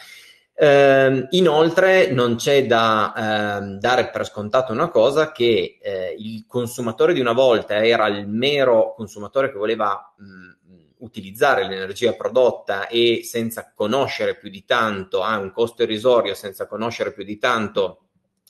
Eh, 0.55 1.27
inoltre 1.31 2.11
non 2.11 2.35
c'è 2.35 2.67
da 2.67 3.57
eh, 3.57 3.77
dare 3.79 4.09
per 4.11 4.23
scontato 4.23 4.71
una 4.71 4.89
cosa 4.89 5.31
che 5.31 5.79
eh, 5.81 6.15
il 6.17 6.45
consumatore 6.47 7.13
di 7.13 7.19
una 7.19 7.33
volta 7.33 7.83
era 7.83 8.05
il 8.05 8.27
mero 8.27 8.93
consumatore 8.95 9.51
che 9.51 9.57
voleva 9.57 10.13
mh, 10.15 10.62
utilizzare 11.03 11.67
l'energia 11.67 12.13
prodotta 12.13 12.87
e 12.87 13.21
senza 13.23 13.71
conoscere 13.75 14.37
più 14.37 14.49
di 14.49 14.63
tanto, 14.65 15.21
ha 15.21 15.37
un 15.37 15.51
costo 15.51 15.83
irrisorio 15.83 16.33
senza 16.33 16.65
conoscere 16.65 17.11
più 17.11 17.23
di 17.23 17.37
tanto 17.37 18.05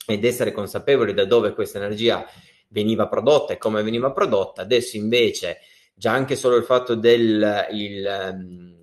ed 0.05 0.23
essere 0.23 0.51
consapevoli 0.51 1.13
da 1.13 1.25
dove 1.25 1.53
questa 1.53 1.79
energia 1.79 2.25
veniva 2.69 3.07
prodotta 3.07 3.53
e 3.53 3.57
come 3.57 3.83
veniva 3.83 4.11
prodotta, 4.11 4.61
adesso 4.61 4.97
invece 4.97 5.59
già 5.95 6.11
anche 6.11 6.35
solo 6.35 6.55
il 6.55 6.63
fatto 6.63 6.95
del 6.95 7.67
il, 7.71 8.05
ehm, 8.05 8.82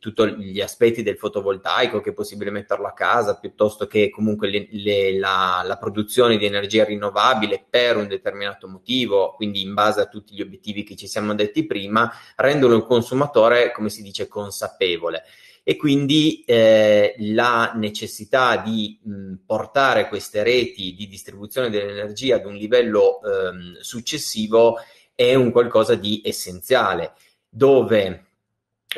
tutti 0.00 0.34
gli 0.36 0.60
aspetti 0.60 1.04
del 1.04 1.16
fotovoltaico, 1.16 2.00
che 2.00 2.10
è 2.10 2.14
possibile 2.14 2.50
metterlo 2.50 2.86
a 2.86 2.92
casa, 2.92 3.38
piuttosto 3.38 3.86
che 3.86 4.10
comunque 4.10 4.48
le, 4.48 4.66
le, 4.70 5.16
la, 5.18 5.62
la, 5.64 5.76
produzione 5.76 6.38
di 6.38 6.46
energia 6.46 6.84
rinnovabile 6.84 7.64
per 7.68 7.96
un 7.96 8.08
determinato 8.08 8.66
motivo, 8.66 9.34
quindi 9.36 9.60
in 9.62 9.74
base 9.74 10.00
a 10.00 10.06
tutti 10.06 10.34
gli 10.34 10.40
obiettivi 10.40 10.82
che 10.82 10.96
ci 10.96 11.06
siamo 11.06 11.34
detti 11.34 11.66
prima, 11.66 12.10
rendono 12.36 12.74
il 12.74 12.82
consumatore, 12.82 13.70
come 13.70 13.90
si 13.90 14.02
dice, 14.02 14.26
consapevole. 14.26 15.22
E 15.62 15.76
quindi 15.76 16.42
eh, 16.46 17.14
la 17.18 17.72
necessità 17.76 18.56
di 18.56 18.98
mh, 19.02 19.34
portare 19.44 20.08
queste 20.08 20.42
reti 20.42 20.94
di 20.94 21.06
distribuzione 21.06 21.68
dell'energia 21.68 22.36
ad 22.36 22.46
un 22.46 22.54
livello 22.54 23.20
ehm, 23.22 23.78
successivo 23.80 24.78
è 25.14 25.34
un 25.34 25.50
qualcosa 25.50 25.94
di 25.94 26.22
essenziale, 26.24 27.12
dove 27.46 28.29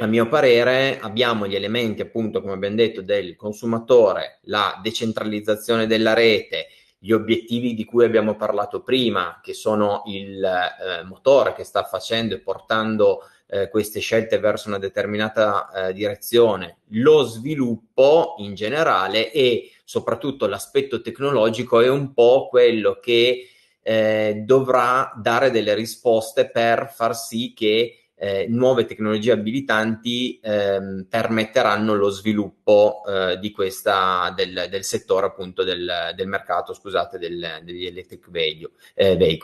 a 0.00 0.06
mio 0.06 0.26
parere 0.26 0.98
abbiamo 1.00 1.46
gli 1.46 1.54
elementi 1.54 2.00
appunto 2.00 2.40
come 2.40 2.54
abbiamo 2.54 2.76
detto 2.76 3.02
del 3.02 3.36
consumatore, 3.36 4.38
la 4.44 4.80
decentralizzazione 4.82 5.86
della 5.86 6.14
rete, 6.14 6.68
gli 6.98 7.12
obiettivi 7.12 7.74
di 7.74 7.84
cui 7.84 8.04
abbiamo 8.04 8.36
parlato 8.36 8.82
prima, 8.82 9.40
che 9.42 9.52
sono 9.52 10.02
il 10.06 10.42
eh, 10.42 11.02
motore 11.04 11.52
che 11.52 11.64
sta 11.64 11.82
facendo 11.82 12.34
e 12.34 12.38
portando 12.38 13.28
eh, 13.48 13.68
queste 13.68 14.00
scelte 14.00 14.38
verso 14.38 14.68
una 14.68 14.78
determinata 14.78 15.88
eh, 15.88 15.92
direzione, 15.92 16.78
lo 16.92 17.24
sviluppo 17.24 18.36
in 18.38 18.54
generale 18.54 19.30
e 19.30 19.72
soprattutto 19.84 20.46
l'aspetto 20.46 21.02
tecnologico 21.02 21.80
è 21.80 21.88
un 21.88 22.14
po' 22.14 22.48
quello 22.48 22.98
che 22.98 23.48
eh, 23.82 24.42
dovrà 24.46 25.12
dare 25.16 25.50
delle 25.50 25.74
risposte 25.74 26.48
per 26.48 26.90
far 26.94 27.14
sì 27.14 27.52
che 27.54 28.01
eh, 28.14 28.46
nuove 28.48 28.84
tecnologie 28.84 29.32
abilitanti 29.32 30.38
ehm, 30.42 31.06
permetteranno 31.08 31.94
lo 31.94 32.10
sviluppo 32.10 33.02
eh, 33.06 33.38
di 33.38 33.50
questa, 33.50 34.32
del, 34.36 34.66
del, 34.70 34.84
settore 34.84 35.26
appunto 35.26 35.64
del, 35.64 36.12
del 36.14 36.28
mercato, 36.28 36.72
scusate, 36.72 37.18
del, 37.18 37.60
degli 37.64 37.86
electric 37.86 38.30
vehicle. 38.30 38.70
Eh. 38.94 39.40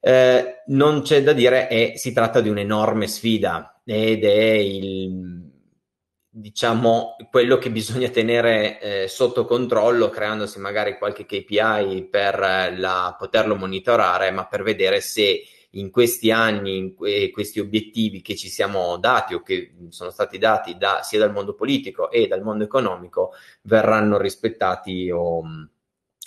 Eh, 0.00 0.62
non 0.66 1.02
c'è 1.02 1.22
da 1.22 1.32
dire, 1.32 1.68
è, 1.68 1.92
si 1.96 2.12
tratta 2.12 2.40
di 2.40 2.48
un'enorme 2.48 3.06
sfida 3.08 3.80
ed 3.84 4.24
è 4.24 4.52
il 4.52 5.46
diciamo, 6.38 7.16
quello 7.30 7.56
che 7.56 7.70
bisogna 7.70 8.10
tenere 8.10 8.78
eh, 8.78 9.08
sotto 9.08 9.46
controllo, 9.46 10.10
creandosi 10.10 10.58
magari 10.58 10.98
qualche 10.98 11.24
KPI 11.24 12.08
per 12.10 12.40
eh, 12.40 12.76
la, 12.76 13.16
poterlo 13.18 13.56
monitorare, 13.56 14.30
ma 14.30 14.46
per 14.46 14.62
vedere 14.62 15.00
se 15.00 15.42
in 15.78 15.90
questi 15.90 16.30
anni, 16.30 16.76
in 16.76 16.94
que- 16.94 17.30
questi 17.30 17.60
obiettivi 17.60 18.22
che 18.22 18.34
ci 18.34 18.48
siamo 18.48 18.96
dati 18.98 19.34
o 19.34 19.42
che 19.42 19.74
sono 19.88 20.10
stati 20.10 20.38
dati 20.38 20.76
da, 20.76 21.00
sia 21.02 21.18
dal 21.18 21.32
mondo 21.32 21.54
politico 21.54 22.10
e 22.10 22.26
dal 22.26 22.42
mondo 22.42 22.64
economico, 22.64 23.32
verranno 23.62 24.18
rispettati 24.18 25.10
o, 25.10 25.42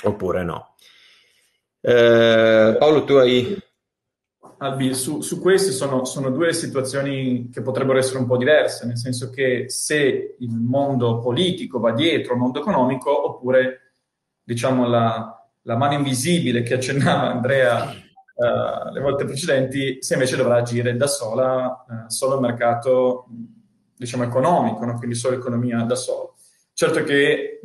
oppure 0.04 0.44
no. 0.44 0.76
Eh, 1.82 2.76
Paolo, 2.78 3.04
tu 3.04 3.14
hai 3.14 3.68
Albi, 4.62 4.94
su, 4.94 5.22
su 5.22 5.40
queste 5.40 5.72
sono, 5.72 6.04
sono, 6.04 6.32
due 6.32 6.52
situazioni 6.52 7.50
che 7.50 7.62
potrebbero 7.62 7.98
essere 7.98 8.20
un 8.20 8.26
po' 8.26 8.36
diverse, 8.36 8.86
nel 8.86 8.98
senso 8.98 9.30
che 9.30 9.70
se 9.70 10.36
il 10.38 10.54
mondo 10.54 11.20
politico 11.20 11.80
va 11.80 11.94
dietro 11.94 12.34
al 12.34 12.40
mondo 12.40 12.60
economico, 12.60 13.30
oppure 13.30 13.94
diciamo 14.44 14.86
la, 14.86 15.48
la 15.62 15.78
mano 15.78 15.94
invisibile 15.94 16.62
che 16.64 16.74
accennava 16.74 17.32
Andrea 17.32 17.94
uh, 18.39 18.91
le 18.91 18.99
volte 19.02 19.25
precedenti, 19.25 19.97
se 20.02 20.13
invece 20.13 20.36
dovrà 20.36 20.56
agire 20.56 20.95
da 20.95 21.08
sola, 21.08 21.86
uh, 21.88 22.10
solo 22.10 22.36
il 22.36 22.41
mercato 22.41 23.28
diciamo 23.95 24.23
economico, 24.23 24.86
no? 24.86 24.95
quindi 24.95 25.15
solo 25.15 25.36
l'economia 25.36 25.82
da 25.84 25.95
sola. 25.95 26.30
Certo 26.73 27.04
che, 27.04 27.60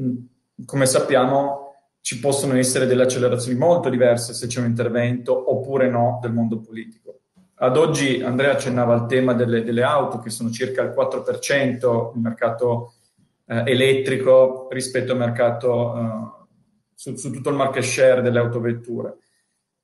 come 0.67 0.87
sappiamo, 0.87 1.65
ci 2.01 2.19
possono 2.19 2.57
essere 2.57 2.87
delle 2.87 3.05
accelerazioni 3.05 3.57
molto 3.57 3.89
diverse 3.89 4.35
se 4.35 4.47
c'è 4.49 4.61
un 4.61 4.67
intervento 4.67 5.51
oppure 5.51 5.89
no 5.89 6.19
del 6.21 6.33
mondo 6.33 6.61
politico. 6.61 7.21
Ad 7.57 7.77
oggi 7.77 8.21
Andrea 8.21 8.53
accennava 8.53 8.93
al 8.93 9.07
tema 9.07 9.33
delle, 9.33 9.63
delle 9.63 9.85
auto, 9.85 10.19
che 10.19 10.29
sono 10.29 10.51
circa 10.51 10.83
il 10.83 10.91
4% 10.91 12.11
il 12.15 12.21
mercato 12.21 12.95
eh, 13.47 13.63
elettrico 13.67 14.69
rispetto 14.71 15.13
al 15.13 15.19
mercato 15.19 15.97
eh, 15.97 16.47
su, 16.95 17.15
su, 17.15 17.31
tutto 17.31 17.51
il 17.51 17.57
market 17.57 17.83
share 17.83 18.23
delle 18.23 18.41
autovetture. 18.41 19.19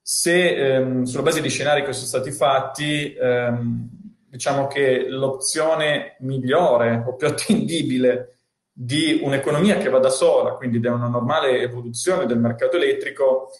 Se 0.03 0.75
ehm, 0.75 1.03
sulla 1.05 1.23
base 1.23 1.41
di 1.41 1.49
scenari 1.49 1.85
che 1.85 1.93
sono 1.93 2.07
stati 2.07 2.31
fatti, 2.31 3.15
ehm, 3.15 3.89
diciamo 4.29 4.67
che 4.67 5.09
l'opzione 5.09 6.17
migliore 6.21 7.03
o 7.07 7.15
più 7.17 7.27
attendibile 7.29 8.37
di 8.73 9.21
un'economia 9.23 9.77
che 9.77 9.89
va 9.89 9.99
da 9.99 10.09
sola, 10.09 10.53
quindi 10.53 10.81
da 10.81 10.93
una 10.93 11.09
normale 11.09 11.61
evoluzione 11.61 12.27
del 12.27 12.39
mercato 12.39 12.77
elettrico, 12.77 13.51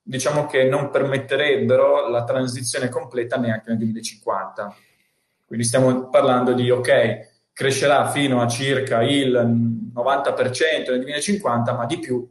diciamo 0.00 0.46
che 0.46 0.64
non 0.64 0.90
permetterebbero 0.90 2.08
la 2.08 2.24
transizione 2.24 2.88
completa 2.88 3.36
neanche 3.36 3.68
nel 3.68 3.78
2050. 3.78 4.74
Quindi 5.44 5.66
stiamo 5.66 6.08
parlando 6.08 6.52
di, 6.54 6.70
ok, 6.70 7.28
crescerà 7.52 8.08
fino 8.10 8.40
a 8.40 8.48
circa 8.48 9.02
il 9.02 9.32
90% 9.94 10.90
nel 10.90 11.00
2050, 11.00 11.74
ma 11.74 11.84
di 11.84 11.98
più 11.98 12.26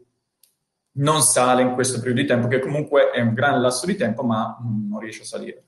non 1.00 1.22
sale 1.22 1.62
in 1.62 1.74
questo 1.74 2.00
periodo 2.00 2.22
di 2.22 2.28
tempo, 2.28 2.48
che 2.48 2.60
comunque 2.60 3.12
è 3.12 3.22
un 3.22 3.34
gran 3.34 3.62
lasso 3.62 3.86
di 3.86 3.96
tempo, 3.96 4.24
ma 4.24 4.58
non 4.62 5.00
riesce 5.00 5.22
a 5.22 5.26
salire. 5.26 5.64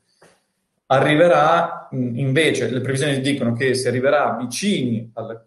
Arriverà 0.87 1.87
invece, 1.91 2.69
le 2.69 2.81
previsioni 2.81 3.21
dicono 3.21 3.53
che 3.53 3.73
si 3.75 3.87
arriverà 3.87 4.35
vicini 4.37 5.09
al, 5.13 5.43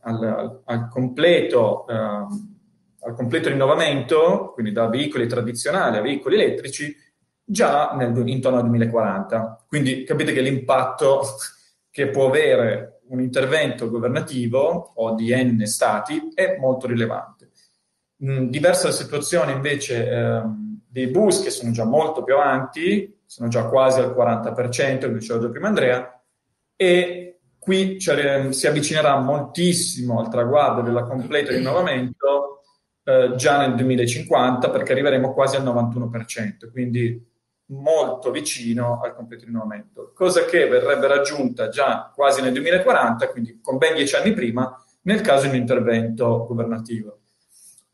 al, 0.00 0.60
al, 0.64 0.88
completo, 0.88 1.86
eh, 1.88 1.94
al 1.94 3.14
completo 3.14 3.48
rinnovamento, 3.48 4.52
quindi 4.52 4.72
da 4.72 4.88
veicoli 4.88 5.26
tradizionali 5.26 5.96
a 5.96 6.02
veicoli 6.02 6.34
elettrici, 6.34 6.94
già 7.42 7.94
nel, 7.94 8.12
intorno 8.28 8.58
al 8.58 8.64
2040. 8.64 9.64
Quindi 9.66 10.04
capite 10.04 10.34
che 10.34 10.42
l'impatto 10.42 11.22
che 11.90 12.08
può 12.08 12.26
avere 12.26 13.00
un 13.08 13.20
intervento 13.20 13.88
governativo 13.88 14.92
o 14.96 15.14
di 15.14 15.32
N 15.34 15.64
stati 15.64 16.32
è 16.34 16.56
molto 16.58 16.86
rilevante. 16.86 17.35
Mm, 18.24 18.48
diversa 18.48 18.86
la 18.88 18.94
situazione 18.94 19.52
invece 19.52 20.08
eh, 20.08 20.42
dei 20.88 21.08
bus 21.08 21.42
che 21.42 21.50
sono 21.50 21.70
già 21.70 21.84
molto 21.84 22.22
più 22.22 22.34
avanti, 22.34 23.20
sono 23.26 23.48
già 23.48 23.66
quasi 23.66 24.00
al 24.00 24.14
40%, 24.16 25.00
come 25.00 25.18
diceva 25.18 25.40
già 25.40 25.50
prima 25.50 25.68
Andrea, 25.68 26.22
e 26.74 27.40
qui 27.58 27.98
cioè, 27.98 28.52
si 28.52 28.66
avvicinerà 28.66 29.18
moltissimo 29.18 30.20
al 30.20 30.30
traguardo 30.30 30.80
del 30.80 31.04
completo 31.06 31.50
rinnovamento 31.50 32.62
eh, 33.02 33.34
già 33.36 33.58
nel 33.58 33.74
2050 33.74 34.70
perché 34.70 34.92
arriveremo 34.92 35.34
quasi 35.34 35.56
al 35.56 35.64
91%, 35.64 36.70
quindi 36.70 37.34
molto 37.66 38.30
vicino 38.30 39.00
al 39.02 39.14
completo 39.14 39.44
rinnovamento, 39.44 40.12
cosa 40.14 40.44
che 40.44 40.66
verrebbe 40.68 41.06
raggiunta 41.08 41.68
già 41.68 42.10
quasi 42.14 42.40
nel 42.40 42.52
2040, 42.52 43.28
quindi 43.30 43.58
con 43.60 43.76
ben 43.76 43.94
dieci 43.94 44.14
anni 44.14 44.32
prima, 44.32 44.74
nel 45.02 45.20
caso 45.20 45.42
di 45.46 45.50
un 45.50 45.56
intervento 45.56 46.46
governativo. 46.46 47.15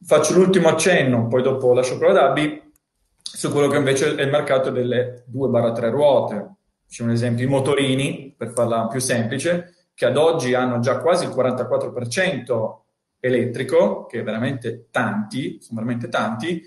Faccio 0.05 0.35
l'ultimo 0.35 0.69
accenno, 0.69 1.29
poi 1.29 1.43
dopo 1.43 1.73
lascio 1.73 1.99
parola 1.99 2.23
ad 2.23 2.31
Abbi, 2.31 2.73
su 3.21 3.51
quello 3.51 3.69
che 3.69 3.77
invece 3.77 4.15
è 4.15 4.23
il 4.23 4.31
mercato 4.31 4.71
delle 4.71 5.25
2-3 5.33 5.91
ruote, 5.91 6.57
Facciamo 6.93 7.09
un 7.09 7.15
esempio, 7.15 7.47
i 7.47 7.49
motorini, 7.49 8.35
per 8.37 8.53
farla 8.53 8.87
più 8.87 9.01
semplice, 9.01 9.89
che 9.95 10.05
ad 10.05 10.19
oggi 10.19 10.53
hanno 10.53 10.79
già 10.81 10.99
quasi 10.99 11.25
il 11.25 11.31
44% 11.31 12.81
elettrico, 13.19 14.05
che 14.05 14.21
è 14.21 14.23
veramente 14.23 14.89
tanti, 14.91 15.57
sono 15.63 15.81
veramente 15.81 16.11
tanti, 16.11 16.63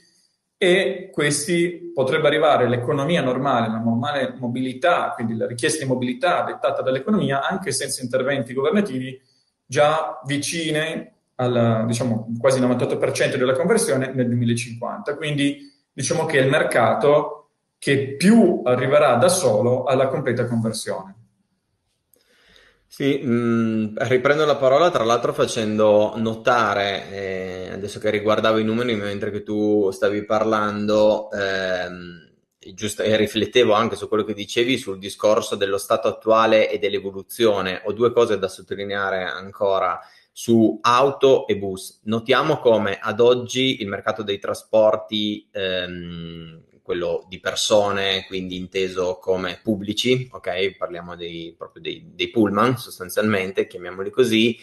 e 0.57 1.11
questi 1.13 1.91
potrebbe 1.93 2.25
arrivare 2.25 2.67
l'economia 2.67 3.21
normale, 3.21 3.67
la 3.67 3.77
normale 3.77 4.33
mobilità, 4.39 5.11
quindi 5.13 5.35
la 5.35 5.45
richiesta 5.45 5.83
di 5.83 5.91
mobilità 5.91 6.43
dettata 6.43 6.81
dall'economia, 6.81 7.47
anche 7.47 7.71
senza 7.71 8.01
interventi 8.01 8.53
governativi, 8.53 9.21
già 9.63 10.21
vicine 10.25 11.14
al 11.35 11.85
diciamo, 11.87 12.33
quasi 12.39 12.59
il 12.59 12.65
98% 12.65 13.35
della 13.35 13.53
conversione 13.53 14.11
nel 14.13 14.27
2050. 14.27 15.15
Quindi 15.15 15.71
diciamo 15.91 16.25
che 16.25 16.37
il 16.37 16.49
mercato 16.49 17.49
che 17.77 18.15
più 18.15 18.61
arriverà 18.65 19.15
da 19.15 19.29
solo 19.29 19.83
alla 19.83 20.07
completa 20.07 20.45
conversione. 20.45 21.15
Sì, 22.87 23.19
mh, 23.21 23.29
mm, 23.29 23.95
riprendo 23.97 24.45
la 24.45 24.55
parola 24.55 24.89
tra 24.89 25.03
l'altro 25.03 25.33
facendo 25.33 26.13
notare, 26.15 27.11
eh, 27.11 27.69
adesso 27.73 27.99
che 27.99 28.09
riguardavo 28.09 28.57
i 28.57 28.63
numeri 28.63 28.95
mentre 28.95 29.31
che 29.31 29.43
tu 29.43 29.91
stavi 29.91 30.23
parlando, 30.23 31.29
ehm, 31.31 32.31
giusto, 32.73 33.03
e 33.03 33.17
riflettevo 33.17 33.73
anche 33.73 33.97
su 33.97 34.07
quello 34.07 34.23
che 34.23 34.33
dicevi 34.33 34.77
sul 34.77 34.97
discorso 34.97 35.55
dello 35.55 35.77
stato 35.77 36.07
attuale 36.07 36.71
e 36.71 36.79
dell'evoluzione. 36.79 37.81
Ho 37.83 37.91
due 37.91 38.13
cose 38.13 38.39
da 38.39 38.47
sottolineare 38.47 39.25
ancora 39.25 39.99
su 40.37 40.79
auto 40.81 41.47
e 41.47 41.55
bus. 41.55 42.01
Notiamo 42.03 42.59
come 42.59 42.99
ad 42.99 43.21
oggi 43.21 43.81
il 43.81 43.87
mercato 43.87 44.21
dei 44.21 44.37
trasporti 44.37 45.47
ehm, 45.49 46.61
quello 46.81 47.25
di 47.29 47.39
persone, 47.39 48.25
quindi 48.27 48.57
inteso 48.57 49.17
come 49.17 49.61
pubblici, 49.63 50.27
ok? 50.29 50.75
Parliamo 50.75 51.15
dei, 51.15 51.55
proprio 51.57 51.81
dei, 51.81 52.11
dei 52.13 52.29
pullman 52.31 52.77
sostanzialmente, 52.77 53.65
chiamiamoli 53.65 54.09
così, 54.09 54.59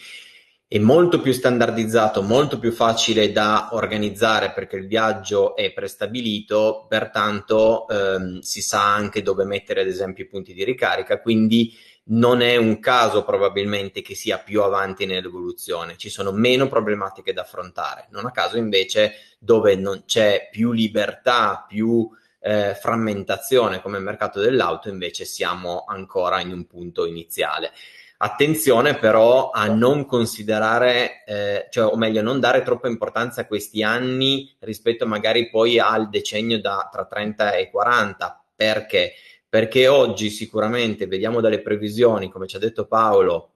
è 0.67 0.77
molto 0.77 1.19
più 1.19 1.31
standardizzato, 1.31 2.21
molto 2.21 2.59
più 2.59 2.71
facile 2.71 3.31
da 3.31 3.69
organizzare 3.71 4.51
perché 4.51 4.75
il 4.75 4.85
viaggio 4.85 5.55
è 5.55 5.73
prestabilito, 5.73 6.85
pertanto 6.87 7.87
ehm, 7.87 8.41
si 8.41 8.61
sa 8.61 8.93
anche 8.93 9.23
dove 9.23 9.43
mettere 9.43 9.81
ad 9.81 9.87
esempio 9.87 10.23
i 10.23 10.27
punti 10.27 10.53
di 10.53 10.63
ricarica, 10.63 11.19
quindi 11.19 11.73
non 12.05 12.41
è 12.41 12.57
un 12.57 12.79
caso 12.79 13.23
probabilmente 13.23 14.01
che 14.01 14.15
sia 14.15 14.37
più 14.37 14.61
avanti 14.61 15.05
nell'evoluzione, 15.05 15.97
ci 15.97 16.09
sono 16.09 16.31
meno 16.31 16.67
problematiche 16.67 17.33
da 17.33 17.41
affrontare, 17.41 18.07
non 18.11 18.25
a 18.25 18.31
caso 18.31 18.57
invece 18.57 19.35
dove 19.39 19.75
non 19.75 20.03
c'è 20.05 20.49
più 20.51 20.71
libertà, 20.71 21.63
più 21.67 22.09
eh, 22.39 22.75
frammentazione 22.75 23.81
come 23.81 23.99
mercato 23.99 24.41
dell'auto 24.41 24.89
invece 24.89 25.23
siamo 25.23 25.85
ancora 25.87 26.41
in 26.41 26.51
un 26.51 26.65
punto 26.65 27.05
iniziale. 27.05 27.71
Attenzione 28.17 28.95
però 28.95 29.49
a 29.49 29.67
non 29.67 30.05
considerare, 30.05 31.23
eh, 31.25 31.67
cioè, 31.69 31.91
o 31.91 31.97
meglio, 31.97 32.21
non 32.21 32.39
dare 32.39 32.61
troppa 32.61 32.87
importanza 32.87 33.41
a 33.41 33.47
questi 33.47 33.83
anni 33.83 34.49
rispetto 34.59 35.05
magari 35.05 35.49
poi 35.49 35.77
al 35.77 36.07
decennio 36.07 36.61
da, 36.61 36.87
tra 36.89 37.05
30 37.05 37.55
e 37.55 37.69
40. 37.69 38.45
Perché? 38.55 39.13
Perché 39.53 39.87
oggi 39.87 40.31
sicuramente 40.31 41.05
vediamo 41.05 41.39
dalle 41.39 41.61
previsioni, 41.61 42.31
come 42.31 42.47
ci 42.47 42.55
ha 42.55 42.59
detto 42.59 42.87
Paolo, 42.87 43.51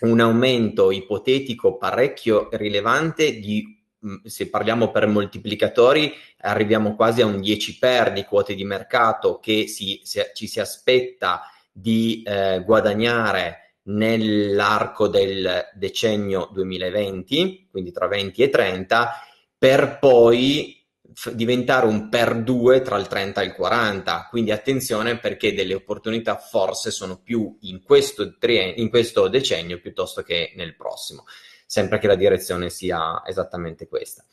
un 0.00 0.20
aumento 0.20 0.90
ipotetico 0.90 1.78
parecchio 1.78 2.50
rilevante 2.52 3.38
di 3.38 3.64
mm, 4.04 4.16
se 4.24 4.50
parliamo 4.50 4.90
per 4.90 5.06
moltiplicatori, 5.06 6.12
arriviamo 6.40 6.94
quasi 6.94 7.22
a 7.22 7.26
un 7.26 7.40
10 7.40 7.78
per 7.78 8.12
di 8.12 8.24
quote 8.24 8.54
di 8.54 8.64
mercato 8.64 9.38
che 9.38 9.66
si, 9.66 10.00
si, 10.02 10.20
ci 10.34 10.46
si 10.46 10.60
aspetta 10.60 11.40
di 11.72 12.22
eh, 12.22 12.62
guadagnare 12.62 13.76
nell'arco 13.84 15.08
del 15.08 15.70
decennio 15.72 16.50
2020, 16.52 17.68
quindi 17.70 17.92
tra 17.92 18.06
20 18.06 18.42
e 18.42 18.50
30, 18.50 19.10
per 19.56 19.96
poi 19.98 20.79
f- 21.20 21.32
diventare 21.32 21.84
un 21.84 22.08
per 22.08 22.42
due 22.42 22.80
tra 22.80 22.96
il 22.96 23.06
30 23.06 23.42
e 23.42 23.44
il 23.44 23.52
40. 23.52 24.28
Quindi 24.30 24.52
attenzione 24.52 25.18
perché 25.18 25.52
delle 25.52 25.74
opportunità 25.74 26.36
forse 26.38 26.90
sono 26.90 27.20
più 27.22 27.58
in 27.62 27.82
questo, 27.82 28.38
tri- 28.38 28.80
in 28.80 28.88
questo 28.88 29.28
decennio 29.28 29.80
piuttosto 29.80 30.22
che 30.22 30.54
nel 30.56 30.74
prossimo, 30.76 31.24
sempre 31.66 31.98
che 31.98 32.06
la 32.06 32.14
direzione 32.14 32.70
sia 32.70 33.22
esattamente 33.26 33.86
questa. 33.86 34.24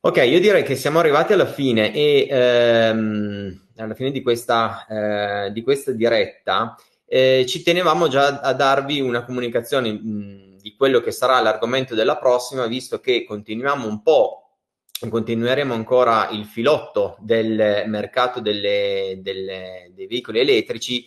Ok, 0.00 0.18
io 0.18 0.40
direi 0.40 0.64
che 0.64 0.76
siamo 0.76 0.98
arrivati 0.98 1.32
alla 1.32 1.46
fine 1.46 1.94
e 1.94 2.26
ehm, 2.28 3.68
alla 3.76 3.94
fine 3.94 4.10
di 4.10 4.20
questa, 4.20 4.84
eh, 5.46 5.52
di 5.52 5.62
questa 5.62 5.92
diretta 5.92 6.76
eh, 7.06 7.46
ci 7.46 7.62
tenevamo 7.62 8.08
già 8.08 8.40
a 8.40 8.52
darvi 8.52 9.00
una 9.00 9.24
comunicazione 9.24 9.92
mh, 9.92 10.56
di 10.60 10.74
quello 10.76 11.00
che 11.00 11.10
sarà 11.10 11.40
l'argomento 11.40 11.94
della 11.94 12.18
prossima, 12.18 12.66
visto 12.66 13.00
che 13.00 13.24
continuiamo 13.24 13.86
un 13.86 14.02
po', 14.02 14.41
continueremo 15.08 15.74
ancora 15.74 16.28
il 16.30 16.44
filotto 16.44 17.16
del 17.20 17.84
mercato 17.86 18.40
delle, 18.40 19.18
delle, 19.20 19.90
dei 19.94 20.06
veicoli 20.06 20.40
elettrici, 20.40 21.06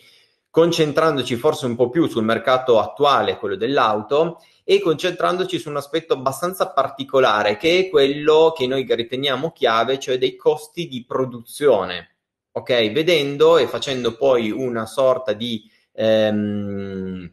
concentrandoci 0.50 1.36
forse 1.36 1.66
un 1.66 1.76
po' 1.76 1.90
più 1.90 2.08
sul 2.08 2.24
mercato 2.24 2.80
attuale, 2.80 3.38
quello 3.38 3.56
dell'auto, 3.56 4.42
e 4.64 4.80
concentrandoci 4.80 5.60
su 5.60 5.70
un 5.70 5.78
aspetto 5.78 6.14
abbastanza 6.14 6.72
particolare, 6.72 7.58
che 7.58 7.80
è 7.80 7.90
quello 7.90 8.54
che 8.56 8.66
noi 8.66 8.86
riteniamo 8.88 9.52
chiave, 9.52 10.00
cioè 10.00 10.18
dei 10.18 10.36
costi 10.36 10.88
di 10.88 11.06
produzione. 11.06 12.16
Ok, 12.52 12.92
vedendo 12.92 13.58
e 13.58 13.68
facendo 13.68 14.16
poi 14.16 14.50
una 14.50 14.86
sorta 14.86 15.34
di 15.34 15.70
ehm, 15.92 17.32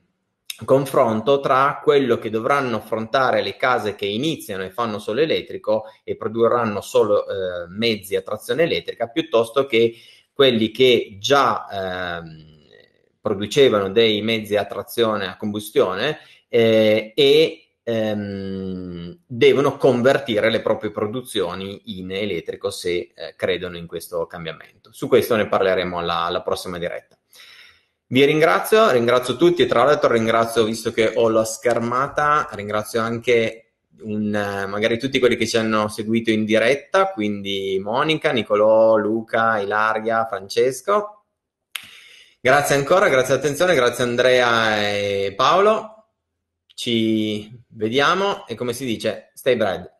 confronto 0.64 1.40
tra 1.40 1.80
quello 1.82 2.18
che 2.18 2.30
dovranno 2.30 2.76
affrontare 2.76 3.42
le 3.42 3.56
case 3.56 3.94
che 3.94 4.06
iniziano 4.06 4.64
e 4.64 4.70
fanno 4.70 4.98
solo 4.98 5.20
elettrico 5.20 5.84
e 6.04 6.16
produrranno 6.16 6.80
solo 6.80 7.26
eh, 7.26 7.66
mezzi 7.68 8.16
a 8.16 8.22
trazione 8.22 8.62
elettrica, 8.62 9.08
piuttosto 9.08 9.66
che 9.66 9.94
quelli 10.32 10.70
che 10.70 11.16
già 11.18 12.20
ehm, 12.20 12.60
producevano 13.20 13.90
dei 13.90 14.22
mezzi 14.22 14.56
a 14.56 14.64
trazione 14.64 15.28
a 15.28 15.36
combustione 15.36 16.18
eh, 16.48 17.12
e 17.14 17.62
ehm, 17.82 19.18
devono 19.26 19.76
convertire 19.76 20.50
le 20.50 20.60
proprie 20.60 20.90
produzioni 20.90 21.98
in 21.98 22.10
elettrico 22.10 22.70
se 22.70 23.12
eh, 23.14 23.34
credono 23.36 23.76
in 23.76 23.86
questo 23.86 24.26
cambiamento. 24.26 24.92
Su 24.92 25.08
questo 25.08 25.36
ne 25.36 25.46
parleremo 25.46 25.98
alla, 25.98 26.24
alla 26.24 26.42
prossima 26.42 26.78
diretta. 26.78 27.16
Vi 28.12 28.22
ringrazio, 28.26 28.90
ringrazio 28.90 29.36
tutti 29.36 29.62
e 29.62 29.66
tra 29.66 29.84
l'altro 29.84 30.12
ringrazio, 30.12 30.64
visto 30.64 30.92
che 30.92 31.14
ho 31.14 31.30
la 31.30 31.46
schermata, 31.46 32.46
ringrazio 32.52 33.00
anche 33.00 33.76
un, 34.02 34.28
magari 34.68 34.98
tutti 34.98 35.18
quelli 35.18 35.34
che 35.34 35.46
ci 35.46 35.56
hanno 35.56 35.88
seguito 35.88 36.30
in 36.30 36.44
diretta, 36.44 37.10
quindi 37.10 37.80
Monica, 37.82 38.30
Nicolò, 38.30 38.96
Luca, 38.96 39.60
Ilaria, 39.60 40.26
Francesco. 40.26 41.24
Grazie 42.38 42.74
ancora, 42.74 43.08
grazie 43.08 43.32
all'attenzione, 43.32 43.74
grazie 43.74 44.04
Andrea 44.04 44.86
e 44.86 45.32
Paolo. 45.34 46.08
Ci 46.66 47.64
vediamo 47.68 48.46
e 48.46 48.54
come 48.54 48.74
si 48.74 48.84
dice, 48.84 49.30
stay 49.32 49.56
bread. 49.56 49.90